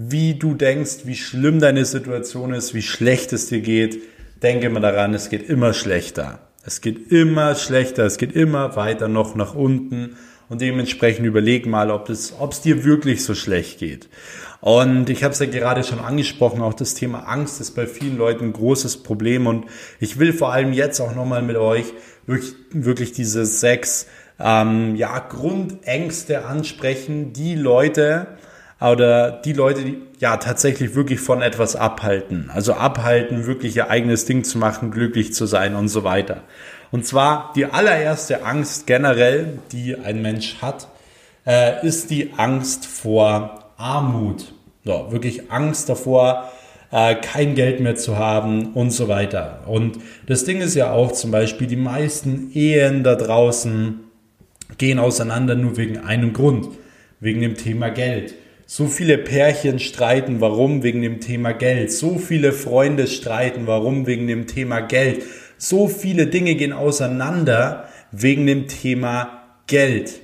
wie 0.00 0.34
du 0.34 0.54
denkst, 0.54 0.98
wie 1.06 1.16
schlimm 1.16 1.58
deine 1.58 1.84
Situation 1.84 2.54
ist, 2.54 2.72
wie 2.72 2.82
schlecht 2.82 3.32
es 3.32 3.48
dir 3.48 3.60
geht, 3.60 4.00
denke 4.40 4.70
mal 4.70 4.78
daran, 4.78 5.12
es 5.12 5.28
geht 5.28 5.50
immer 5.50 5.74
schlechter. 5.74 6.38
Es 6.64 6.80
geht 6.80 7.10
immer 7.10 7.56
schlechter, 7.56 8.06
es 8.06 8.16
geht 8.16 8.30
immer 8.32 8.76
weiter 8.76 9.08
noch 9.08 9.34
nach 9.34 9.56
unten 9.56 10.16
und 10.48 10.60
dementsprechend 10.60 11.26
überleg 11.26 11.66
mal, 11.66 11.90
ob 11.90 12.10
es 12.10 12.32
ob 12.38 12.52
es 12.52 12.60
dir 12.60 12.84
wirklich 12.84 13.24
so 13.24 13.34
schlecht 13.34 13.80
geht. 13.80 14.08
Und 14.60 15.10
ich 15.10 15.24
habe 15.24 15.32
es 15.32 15.40
ja 15.40 15.46
gerade 15.46 15.82
schon 15.82 15.98
angesprochen, 15.98 16.62
auch 16.62 16.74
das 16.74 16.94
Thema 16.94 17.24
Angst 17.26 17.60
ist 17.60 17.72
bei 17.72 17.88
vielen 17.88 18.18
Leuten 18.18 18.44
ein 18.44 18.52
großes 18.52 19.02
Problem 19.02 19.48
und 19.48 19.66
ich 19.98 20.20
will 20.20 20.32
vor 20.32 20.52
allem 20.52 20.72
jetzt 20.72 21.00
auch 21.00 21.14
nochmal 21.16 21.42
mit 21.42 21.56
euch 21.56 21.86
wirklich, 22.24 22.54
wirklich 22.70 23.10
diese 23.10 23.46
sechs 23.46 24.06
ähm, 24.38 24.94
ja, 24.94 25.18
Grundängste 25.18 26.44
ansprechen, 26.44 27.32
die 27.32 27.56
Leute 27.56 28.28
oder 28.80 29.32
die 29.32 29.52
Leute, 29.52 29.82
die 29.82 29.98
ja 30.18 30.36
tatsächlich 30.36 30.94
wirklich 30.94 31.20
von 31.20 31.42
etwas 31.42 31.76
abhalten. 31.76 32.50
Also 32.52 32.74
abhalten, 32.74 33.46
wirklich 33.46 33.76
ihr 33.76 33.90
eigenes 33.90 34.24
Ding 34.24 34.44
zu 34.44 34.58
machen, 34.58 34.90
glücklich 34.90 35.34
zu 35.34 35.46
sein 35.46 35.74
und 35.74 35.88
so 35.88 36.04
weiter. 36.04 36.42
Und 36.90 37.06
zwar 37.06 37.52
die 37.54 37.66
allererste 37.66 38.44
Angst 38.44 38.86
generell, 38.86 39.58
die 39.72 39.96
ein 39.96 40.22
Mensch 40.22 40.56
hat, 40.62 40.88
äh, 41.46 41.84
ist 41.86 42.10
die 42.10 42.32
Angst 42.36 42.86
vor 42.86 43.72
Armut. 43.76 44.52
So, 44.84 45.08
wirklich 45.10 45.50
Angst 45.50 45.88
davor, 45.88 46.50
äh, 46.90 47.14
kein 47.16 47.54
Geld 47.54 47.80
mehr 47.80 47.96
zu 47.96 48.16
haben 48.16 48.72
und 48.72 48.90
so 48.90 49.08
weiter. 49.08 49.60
Und 49.66 49.98
das 50.26 50.44
Ding 50.44 50.60
ist 50.60 50.74
ja 50.74 50.92
auch 50.92 51.12
zum 51.12 51.30
Beispiel, 51.30 51.66
die 51.66 51.76
meisten 51.76 52.50
Ehen 52.54 53.04
da 53.04 53.14
draußen 53.14 54.00
gehen 54.78 54.98
auseinander 54.98 55.54
nur 55.54 55.76
wegen 55.76 55.98
einem 55.98 56.32
Grund, 56.32 56.68
wegen 57.20 57.40
dem 57.40 57.56
Thema 57.56 57.90
Geld. 57.90 58.34
So 58.70 58.86
viele 58.86 59.16
Pärchen 59.16 59.78
streiten, 59.78 60.42
warum? 60.42 60.82
Wegen 60.82 61.00
dem 61.00 61.20
Thema 61.20 61.52
Geld. 61.52 61.90
So 61.90 62.18
viele 62.18 62.52
Freunde 62.52 63.06
streiten, 63.06 63.66
warum? 63.66 64.06
Wegen 64.06 64.26
dem 64.26 64.46
Thema 64.46 64.80
Geld. 64.80 65.22
So 65.56 65.88
viele 65.88 66.26
Dinge 66.26 66.54
gehen 66.54 66.74
auseinander 66.74 67.88
wegen 68.12 68.46
dem 68.46 68.68
Thema 68.68 69.42
Geld. 69.66 70.20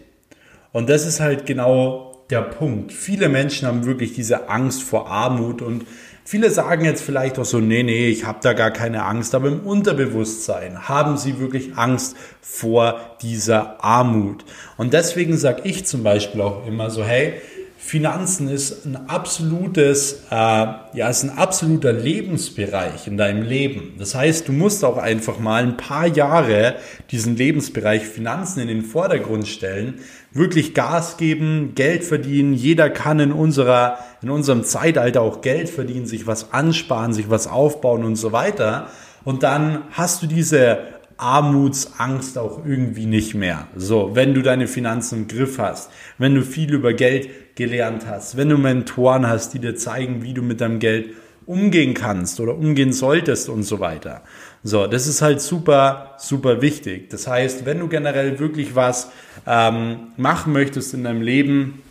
Und 0.72 0.90
das 0.90 1.06
ist 1.06 1.20
halt 1.20 1.46
genau 1.46 2.26
der 2.28 2.42
Punkt. 2.42 2.92
Viele 2.92 3.30
Menschen 3.30 3.66
haben 3.66 3.86
wirklich 3.86 4.12
diese 4.12 4.50
Angst 4.50 4.82
vor 4.82 5.08
Armut 5.10 5.62
und 5.62 5.86
viele 6.22 6.50
sagen 6.50 6.84
jetzt 6.84 7.02
vielleicht 7.02 7.38
auch 7.38 7.46
so, 7.46 7.60
nee, 7.60 7.82
nee, 7.82 8.08
ich 8.08 8.26
habe 8.26 8.40
da 8.42 8.52
gar 8.52 8.72
keine 8.72 9.04
Angst, 9.04 9.34
aber 9.34 9.48
im 9.48 9.60
Unterbewusstsein 9.60 10.86
haben 10.86 11.16
sie 11.16 11.38
wirklich 11.38 11.76
Angst 11.76 12.14
vor 12.42 13.16
dieser 13.22 13.82
Armut. 13.82 14.44
Und 14.76 14.92
deswegen 14.92 15.38
sage 15.38 15.62
ich 15.64 15.86
zum 15.86 16.02
Beispiel 16.02 16.42
auch 16.42 16.66
immer 16.66 16.90
so, 16.90 17.02
hey, 17.02 17.40
Finanzen 17.86 18.48
ist 18.48 18.86
ein 18.86 18.96
absolutes, 19.10 20.22
äh, 20.30 20.34
ja, 20.34 21.08
ist 21.10 21.22
ein 21.22 21.36
absoluter 21.36 21.92
Lebensbereich 21.92 23.06
in 23.06 23.18
deinem 23.18 23.42
Leben. 23.42 23.96
Das 23.98 24.14
heißt, 24.14 24.48
du 24.48 24.52
musst 24.52 24.86
auch 24.86 24.96
einfach 24.96 25.38
mal 25.38 25.62
ein 25.62 25.76
paar 25.76 26.06
Jahre 26.06 26.76
diesen 27.10 27.36
Lebensbereich 27.36 28.06
Finanzen 28.06 28.60
in 28.60 28.68
den 28.68 28.80
Vordergrund 28.80 29.46
stellen, 29.46 29.96
wirklich 30.32 30.72
Gas 30.72 31.18
geben, 31.18 31.72
Geld 31.74 32.04
verdienen. 32.04 32.54
Jeder 32.54 32.88
kann 32.88 33.20
in 33.20 33.32
unserer, 33.32 33.98
in 34.22 34.30
unserem 34.30 34.64
Zeitalter 34.64 35.20
auch 35.20 35.42
Geld 35.42 35.68
verdienen, 35.68 36.06
sich 36.06 36.26
was 36.26 36.54
ansparen, 36.54 37.12
sich 37.12 37.28
was 37.28 37.46
aufbauen 37.46 38.04
und 38.04 38.16
so 38.16 38.32
weiter. 38.32 38.88
Und 39.24 39.42
dann 39.42 39.82
hast 39.90 40.22
du 40.22 40.26
diese 40.26 40.78
Armutsangst 41.18 42.38
auch 42.38 42.64
irgendwie 42.64 43.06
nicht 43.06 43.34
mehr. 43.34 43.68
So, 43.76 44.12
wenn 44.14 44.32
du 44.32 44.40
deine 44.40 44.68
Finanzen 44.68 45.20
im 45.20 45.28
Griff 45.28 45.58
hast, 45.58 45.90
wenn 46.16 46.34
du 46.34 46.42
viel 46.42 46.72
über 46.72 46.94
Geld 46.94 47.28
gelernt 47.54 48.06
hast, 48.06 48.36
wenn 48.36 48.48
du 48.48 48.58
Mentoren 48.58 49.28
hast, 49.28 49.54
die 49.54 49.58
dir 49.58 49.76
zeigen, 49.76 50.22
wie 50.22 50.34
du 50.34 50.42
mit 50.42 50.60
deinem 50.60 50.78
Geld 50.78 51.14
umgehen 51.46 51.94
kannst 51.94 52.40
oder 52.40 52.54
umgehen 52.54 52.92
solltest 52.92 53.48
und 53.48 53.64
so 53.64 53.80
weiter. 53.80 54.22
So, 54.62 54.86
das 54.86 55.06
ist 55.06 55.20
halt 55.20 55.40
super, 55.40 56.14
super 56.18 56.62
wichtig. 56.62 57.10
Das 57.10 57.26
heißt, 57.26 57.66
wenn 57.66 57.80
du 57.80 57.88
generell 57.88 58.38
wirklich 58.38 58.74
was 58.74 59.10
ähm, 59.46 60.08
machen 60.16 60.52
möchtest 60.52 60.94
in 60.94 61.04
deinem 61.04 61.20
Leben, 61.20 61.82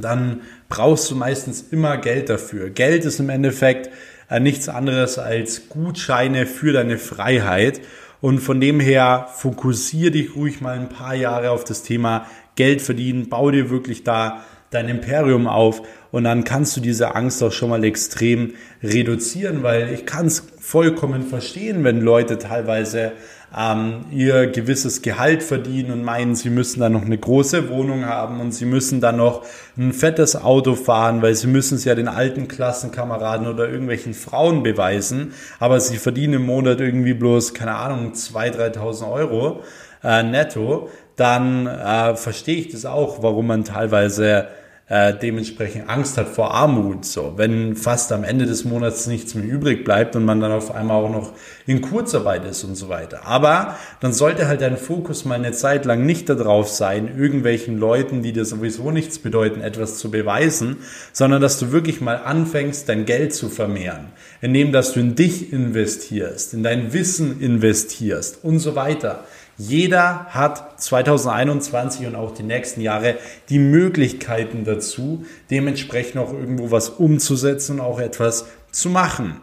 dann 0.00 0.42
brauchst 0.68 1.10
du 1.10 1.14
meistens 1.14 1.62
immer 1.70 1.96
Geld 1.96 2.28
dafür. 2.28 2.70
Geld 2.70 3.04
ist 3.04 3.20
im 3.20 3.28
Endeffekt 3.28 3.90
äh, 4.28 4.40
nichts 4.40 4.68
anderes 4.68 5.18
als 5.18 5.68
Gutscheine 5.68 6.46
für 6.46 6.72
deine 6.72 6.98
Freiheit. 6.98 7.80
Und 8.20 8.40
von 8.40 8.60
dem 8.60 8.80
her 8.80 9.28
fokussiere 9.32 10.10
dich 10.10 10.34
ruhig 10.34 10.60
mal 10.60 10.76
ein 10.76 10.88
paar 10.88 11.14
Jahre 11.14 11.50
auf 11.50 11.62
das 11.62 11.84
Thema 11.84 12.26
Geld 12.56 12.82
verdienen. 12.82 13.28
Bau 13.28 13.52
dir 13.52 13.70
wirklich 13.70 14.02
da 14.02 14.44
dein 14.70 14.88
Imperium 14.88 15.46
auf 15.46 15.82
und 16.10 16.24
dann 16.24 16.44
kannst 16.44 16.76
du 16.76 16.80
diese 16.80 17.14
Angst 17.14 17.42
auch 17.42 17.52
schon 17.52 17.70
mal 17.70 17.84
extrem 17.84 18.54
reduzieren, 18.82 19.62
weil 19.62 19.92
ich 19.92 20.06
kann 20.06 20.26
es 20.26 20.46
vollkommen 20.60 21.26
verstehen, 21.26 21.84
wenn 21.84 22.00
Leute 22.00 22.38
teilweise 22.38 23.12
ähm, 23.56 24.04
ihr 24.10 24.48
gewisses 24.48 25.00
Gehalt 25.00 25.42
verdienen 25.42 25.90
und 25.90 26.04
meinen, 26.04 26.34
sie 26.34 26.50
müssen 26.50 26.80
dann 26.80 26.92
noch 26.92 27.04
eine 27.04 27.16
große 27.16 27.70
Wohnung 27.70 28.04
haben 28.04 28.40
und 28.40 28.52
sie 28.52 28.66
müssen 28.66 29.00
dann 29.00 29.16
noch 29.16 29.44
ein 29.76 29.92
fettes 29.92 30.36
Auto 30.36 30.74
fahren, 30.74 31.22
weil 31.22 31.34
sie 31.34 31.46
müssen 31.46 31.76
es 31.76 31.84
ja 31.84 31.94
den 31.94 32.08
alten 32.08 32.48
Klassenkameraden 32.48 33.46
oder 33.46 33.68
irgendwelchen 33.68 34.12
Frauen 34.12 34.62
beweisen, 34.62 35.32
aber 35.58 35.80
sie 35.80 35.96
verdienen 35.96 36.34
im 36.34 36.46
Monat 36.46 36.80
irgendwie 36.80 37.14
bloß, 37.14 37.54
keine 37.54 37.74
Ahnung, 37.74 38.12
2.000, 38.12 38.76
3.000 38.76 39.10
Euro 39.10 39.62
äh, 40.04 40.22
netto, 40.22 40.90
dann 41.18 41.66
äh, 41.66 42.16
verstehe 42.16 42.56
ich 42.56 42.68
das 42.68 42.86
auch, 42.86 43.22
warum 43.22 43.48
man 43.48 43.64
teilweise 43.64 44.46
äh, 44.88 45.12
dementsprechend 45.14 45.88
Angst 45.88 46.16
hat 46.16 46.28
vor 46.28 46.54
Armut. 46.54 47.04
So, 47.04 47.34
wenn 47.36 47.76
fast 47.76 48.10
am 48.10 48.24
Ende 48.24 48.46
des 48.46 48.64
Monats 48.64 49.06
nichts 49.06 49.34
mehr 49.34 49.44
übrig 49.44 49.84
bleibt 49.84 50.16
und 50.16 50.24
man 50.24 50.40
dann 50.40 50.52
auf 50.52 50.74
einmal 50.74 51.04
auch 51.04 51.10
noch 51.10 51.32
in 51.66 51.82
Kurzarbeit 51.82 52.44
ist 52.46 52.64
und 52.64 52.74
so 52.74 52.88
weiter. 52.88 53.26
Aber 53.26 53.76
dann 54.00 54.12
sollte 54.12 54.48
halt 54.48 54.62
dein 54.62 54.78
Fokus 54.78 55.24
mal 55.24 55.34
eine 55.34 55.52
Zeit 55.52 55.84
lang 55.84 56.06
nicht 56.06 56.28
darauf 56.28 56.68
sein, 56.68 57.18
irgendwelchen 57.18 57.78
Leuten, 57.78 58.22
die 58.22 58.32
dir 58.32 58.44
sowieso 58.44 58.90
nichts 58.90 59.18
bedeuten, 59.18 59.60
etwas 59.60 59.98
zu 59.98 60.10
beweisen, 60.10 60.78
sondern 61.12 61.42
dass 61.42 61.58
du 61.58 61.70
wirklich 61.70 62.00
mal 62.00 62.16
anfängst, 62.16 62.88
dein 62.88 63.04
Geld 63.04 63.34
zu 63.34 63.48
vermehren, 63.48 64.06
indem 64.40 64.72
dass 64.72 64.92
du 64.92 65.00
in 65.00 65.14
dich 65.14 65.52
investierst, 65.52 66.54
in 66.54 66.62
dein 66.62 66.92
Wissen 66.94 67.40
investierst 67.40 68.42
und 68.42 68.58
so 68.58 68.74
weiter. 68.74 69.24
Jeder 69.58 70.26
hat 70.26 70.80
2021 70.80 72.06
und 72.06 72.14
auch 72.14 72.32
die 72.32 72.44
nächsten 72.44 72.80
Jahre 72.80 73.16
die 73.48 73.58
Möglichkeiten 73.58 74.62
dazu, 74.62 75.26
dementsprechend 75.50 76.20
auch 76.20 76.32
irgendwo 76.32 76.70
was 76.70 76.90
umzusetzen 76.90 77.80
und 77.80 77.84
auch 77.84 77.98
etwas 77.98 78.46
zu 78.70 78.88
machen. 78.88 79.40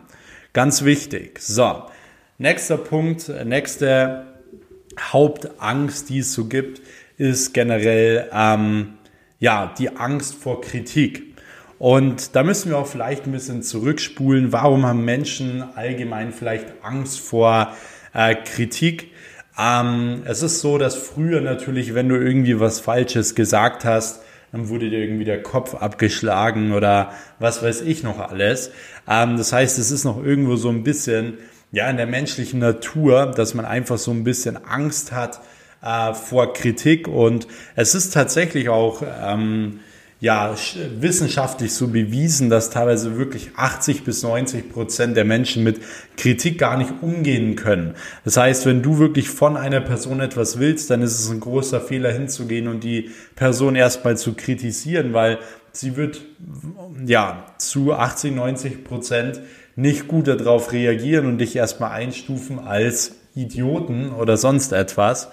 Ganz 0.54 0.86
wichtig. 0.86 1.39
So, 1.39 1.84
nächster 2.38 2.78
Punkt, 2.78 3.30
nächste 3.43 4.25
Hauptangst, 4.97 6.08
die 6.08 6.19
es 6.19 6.34
so 6.34 6.45
gibt, 6.45 6.82
ist 7.17 7.54
generell 7.54 8.30
ähm, 8.32 8.93
ja 9.39 9.73
die 9.78 9.97
Angst 9.97 10.36
vor 10.36 10.62
Kritik. 10.62 11.36
Und 11.78 12.38
da 12.38 12.43
müssen 12.43 12.69
wir 12.69 12.78
auch 12.78 12.88
vielleicht 12.88 13.25
ein 13.25 13.34
bisschen 13.34 13.63
zurückspulen. 13.63 14.54
Warum 14.54 14.86
haben 14.86 15.04
Menschen 15.04 15.62
allgemein 15.75 16.32
vielleicht 16.32 16.67
Angst 16.84 17.19
vor 17.19 17.75
äh, 18.13 18.34
Kritik? 18.34 19.12
Ähm, 19.57 20.23
es 20.25 20.41
ist 20.41 20.59
so, 20.61 20.77
dass 20.77 20.95
früher 20.95 21.41
natürlich, 21.41 21.93
wenn 21.93 22.09
du 22.09 22.15
irgendwie 22.15 22.59
was 22.59 22.79
Falsches 22.79 23.35
gesagt 23.35 23.85
hast, 23.85 24.21
dann 24.51 24.69
wurde 24.69 24.89
dir 24.89 24.99
irgendwie 24.99 25.25
der 25.25 25.43
Kopf 25.43 25.75
abgeschlagen 25.75 26.73
oder 26.73 27.11
was 27.39 27.63
weiß 27.63 27.81
ich 27.81 28.03
noch 28.03 28.19
alles. 28.19 28.71
Ähm, 29.07 29.37
das 29.37 29.53
heißt, 29.53 29.79
es 29.79 29.91
ist 29.91 30.03
noch 30.03 30.23
irgendwo 30.23 30.55
so 30.55 30.69
ein 30.69 30.83
bisschen, 30.83 31.37
ja, 31.71 31.89
in 31.89 31.97
der 31.97 32.07
menschlichen 32.07 32.59
Natur, 32.59 33.31
dass 33.35 33.53
man 33.53 33.65
einfach 33.65 33.97
so 33.97 34.11
ein 34.11 34.23
bisschen 34.23 34.57
Angst 34.65 35.11
hat 35.11 35.41
äh, 35.81 36.13
vor 36.13 36.53
Kritik 36.53 37.07
und 37.07 37.47
es 37.75 37.95
ist 37.95 38.13
tatsächlich 38.13 38.69
auch, 38.69 39.03
ähm, 39.23 39.79
ja, 40.21 40.56
wissenschaftlich 40.99 41.73
so 41.73 41.89
bewiesen, 41.89 42.49
dass 42.49 42.69
teilweise 42.69 43.17
wirklich 43.17 43.51
80 43.58 44.06
bis 44.06 44.23
90 44.23 44.71
Prozent 44.71 45.17
der 45.17 45.25
Menschen 45.25 45.63
mit 45.63 45.82
Kritik 46.15 46.58
gar 46.58 46.78
nicht 46.78 46.93
umgehen 47.01 47.56
können. 47.56 47.95
Das 48.23 48.38
heißt, 48.38 48.65
wenn 48.65 48.82
du 48.82 48.97
wirklich 48.97 49.30
von 49.30 49.58
einer 49.58 49.82
Person 49.82 50.21
etwas 50.21 50.58
willst, 50.58 50.89
dann 50.89 51.01
ist 51.01 51.19
es 51.19 51.30
ein 51.30 51.41
großer 51.41 51.82
Fehler 51.82 52.12
hinzugehen 52.12 52.67
und 52.67 52.84
die 52.84 53.12
Person 53.36 53.75
erstmal 53.75 54.17
zu 54.17 54.34
kritisieren, 54.34 55.13
weil 55.13 55.38
sie 55.73 55.97
wird, 55.97 56.21
ja, 57.06 57.47
zu 57.58 57.93
80, 57.93 58.34
90 58.34 58.84
Prozent 58.86 59.41
nicht 59.75 60.08
gut 60.08 60.28
darauf 60.28 60.71
reagieren 60.71 61.25
und 61.25 61.39
dich 61.39 61.56
erstmal 61.58 61.91
einstufen 61.91 62.60
als 62.60 63.15
Idioten 63.36 64.12
oder 64.13 64.38
sonst 64.38 64.71
etwas. 64.71 65.30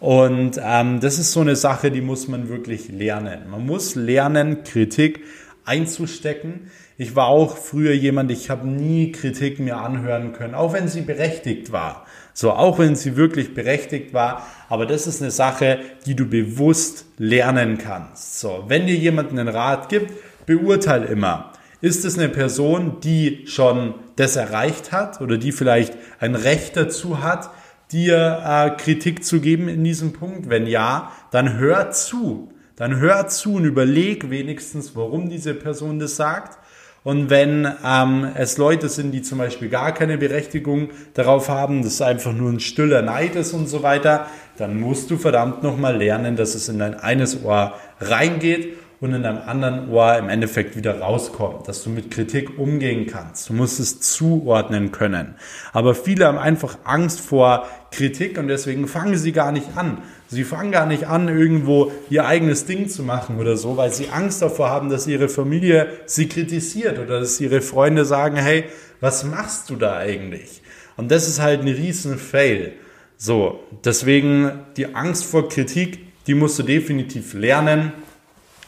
Und 0.00 0.60
ähm, 0.62 1.00
das 1.00 1.18
ist 1.18 1.32
so 1.32 1.40
eine 1.40 1.56
Sache, 1.56 1.90
die 1.90 2.00
muss 2.00 2.28
man 2.28 2.48
wirklich 2.48 2.88
lernen. 2.88 3.50
Man 3.50 3.64
muss 3.64 3.94
lernen, 3.94 4.64
Kritik 4.64 5.20
einzustecken. 5.64 6.70
Ich 6.96 7.16
war 7.16 7.26
auch 7.26 7.56
früher 7.56 7.92
jemand, 7.92 8.30
ich 8.30 8.50
habe 8.50 8.68
nie 8.68 9.10
Kritik 9.12 9.58
mir 9.58 9.78
anhören 9.78 10.32
können, 10.32 10.54
auch 10.54 10.72
wenn 10.72 10.88
sie 10.88 11.00
berechtigt 11.00 11.72
war. 11.72 12.06
So, 12.32 12.52
auch 12.52 12.78
wenn 12.78 12.96
sie 12.96 13.16
wirklich 13.16 13.54
berechtigt 13.54 14.12
war. 14.12 14.46
Aber 14.68 14.86
das 14.86 15.06
ist 15.06 15.22
eine 15.22 15.30
Sache, 15.30 15.80
die 16.06 16.14
du 16.14 16.26
bewusst 16.26 17.06
lernen 17.18 17.78
kannst. 17.78 18.40
So, 18.40 18.64
wenn 18.68 18.86
dir 18.86 18.96
jemand 18.96 19.30
einen 19.30 19.48
Rat 19.48 19.88
gibt, 19.88 20.12
beurteile 20.46 21.06
immer. 21.06 21.52
Ist 21.80 22.04
es 22.04 22.18
eine 22.18 22.28
Person, 22.28 23.00
die 23.02 23.44
schon 23.46 23.94
das 24.16 24.36
erreicht 24.36 24.92
hat 24.92 25.20
oder 25.20 25.36
die 25.36 25.52
vielleicht 25.52 25.94
ein 26.18 26.34
Recht 26.34 26.76
dazu 26.76 27.22
hat, 27.22 27.50
dir 27.92 28.42
äh, 28.44 28.70
Kritik 28.80 29.24
zu 29.24 29.40
geben 29.40 29.68
in 29.68 29.84
diesem 29.84 30.12
Punkt? 30.12 30.48
Wenn 30.48 30.66
ja, 30.66 31.12
dann 31.30 31.58
hör 31.58 31.90
zu. 31.90 32.50
Dann 32.76 32.98
hör 32.98 33.28
zu 33.28 33.54
und 33.54 33.64
überleg 33.64 34.30
wenigstens, 34.30 34.96
warum 34.96 35.28
diese 35.28 35.54
Person 35.54 35.98
das 35.98 36.16
sagt. 36.16 36.58
Und 37.04 37.28
wenn 37.28 37.70
ähm, 37.84 38.26
es 38.34 38.56
Leute 38.56 38.88
sind, 38.88 39.12
die 39.12 39.20
zum 39.20 39.36
Beispiel 39.36 39.68
gar 39.68 39.92
keine 39.92 40.16
Berechtigung 40.16 40.88
darauf 41.12 41.50
haben, 41.50 41.82
dass 41.82 41.94
es 41.94 42.02
einfach 42.02 42.32
nur 42.32 42.50
ein 42.50 42.60
stiller 42.60 43.02
Neid 43.02 43.36
ist 43.36 43.52
und 43.52 43.68
so 43.68 43.82
weiter, 43.82 44.26
dann 44.56 44.80
musst 44.80 45.10
du 45.10 45.18
verdammt 45.18 45.62
nochmal 45.62 45.98
lernen, 45.98 46.34
dass 46.34 46.54
es 46.54 46.68
in 46.70 46.78
dein 46.78 46.94
eines 46.94 47.44
Ohr 47.44 47.74
reingeht 48.00 48.78
und 49.04 49.12
in 49.12 49.26
einem 49.26 49.42
anderen 49.46 49.90
Ohr 49.90 50.16
im 50.16 50.30
Endeffekt 50.30 50.76
wieder 50.76 50.98
rauskommt, 50.98 51.68
dass 51.68 51.84
du 51.84 51.90
mit 51.90 52.10
Kritik 52.10 52.58
umgehen 52.58 53.06
kannst. 53.06 53.50
Du 53.50 53.52
musst 53.52 53.78
es 53.78 54.00
zuordnen 54.00 54.92
können. 54.92 55.34
Aber 55.74 55.94
viele 55.94 56.26
haben 56.26 56.38
einfach 56.38 56.78
Angst 56.84 57.20
vor 57.20 57.68
Kritik 57.90 58.38
und 58.38 58.48
deswegen 58.48 58.88
fangen 58.88 59.18
sie 59.18 59.32
gar 59.32 59.52
nicht 59.52 59.76
an. 59.76 59.98
Sie 60.28 60.42
fangen 60.42 60.72
gar 60.72 60.86
nicht 60.86 61.06
an, 61.06 61.28
irgendwo 61.28 61.92
ihr 62.08 62.24
eigenes 62.24 62.64
Ding 62.64 62.88
zu 62.88 63.02
machen 63.02 63.38
oder 63.38 63.58
so, 63.58 63.76
weil 63.76 63.92
sie 63.92 64.08
Angst 64.08 64.40
davor 64.40 64.70
haben, 64.70 64.88
dass 64.88 65.06
ihre 65.06 65.28
Familie 65.28 65.88
sie 66.06 66.26
kritisiert 66.26 66.98
oder 66.98 67.20
dass 67.20 67.38
ihre 67.42 67.60
Freunde 67.60 68.06
sagen, 68.06 68.36
hey, 68.36 68.64
was 69.00 69.22
machst 69.22 69.68
du 69.68 69.76
da 69.76 69.98
eigentlich? 69.98 70.62
Und 70.96 71.10
das 71.10 71.28
ist 71.28 71.42
halt 71.42 71.60
ein 71.60 71.68
riesen 71.68 72.16
Fail. 72.16 72.72
So, 73.18 73.60
deswegen 73.84 74.60
die 74.78 74.94
Angst 74.94 75.26
vor 75.26 75.50
Kritik, 75.50 75.98
die 76.26 76.34
musst 76.34 76.58
du 76.58 76.62
definitiv 76.62 77.34
lernen 77.34 77.92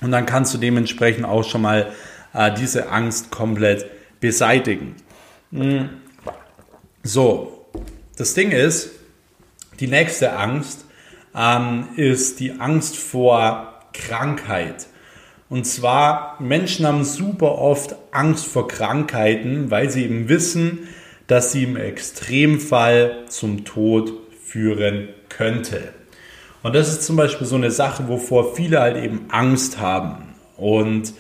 und 0.00 0.10
dann 0.12 0.26
kannst 0.26 0.54
du 0.54 0.58
dementsprechend 0.58 1.24
auch 1.24 1.44
schon 1.44 1.62
mal 1.62 1.92
äh, 2.34 2.52
diese 2.52 2.90
Angst 2.90 3.30
komplett 3.30 3.86
beseitigen. 4.20 4.96
Hm. 5.52 5.88
So, 7.02 7.66
das 8.16 8.34
Ding 8.34 8.50
ist, 8.50 8.90
die 9.80 9.86
nächste 9.86 10.36
Angst 10.36 10.84
ähm, 11.34 11.88
ist 11.96 12.40
die 12.40 12.52
Angst 12.52 12.96
vor 12.96 13.80
Krankheit. 13.92 14.86
Und 15.48 15.64
zwar, 15.64 16.40
Menschen 16.40 16.86
haben 16.86 17.04
super 17.04 17.58
oft 17.58 17.94
Angst 18.10 18.46
vor 18.46 18.66
Krankheiten, 18.66 19.70
weil 19.70 19.90
sie 19.90 20.04
eben 20.04 20.28
wissen, 20.28 20.88
dass 21.28 21.52
sie 21.52 21.64
im 21.64 21.76
Extremfall 21.76 23.24
zum 23.28 23.64
Tod 23.64 24.12
führen 24.44 25.08
könnte. 25.28 25.92
Und 26.66 26.74
das 26.74 26.88
ist 26.88 27.04
zum 27.04 27.14
Beispiel 27.14 27.46
so 27.46 27.54
eine 27.54 27.70
Sache, 27.70 28.08
wovor 28.08 28.56
viele 28.56 28.80
halt 28.80 28.96
eben 28.96 29.26
Angst 29.28 29.78
haben. 29.78 30.34
Und 30.56 31.12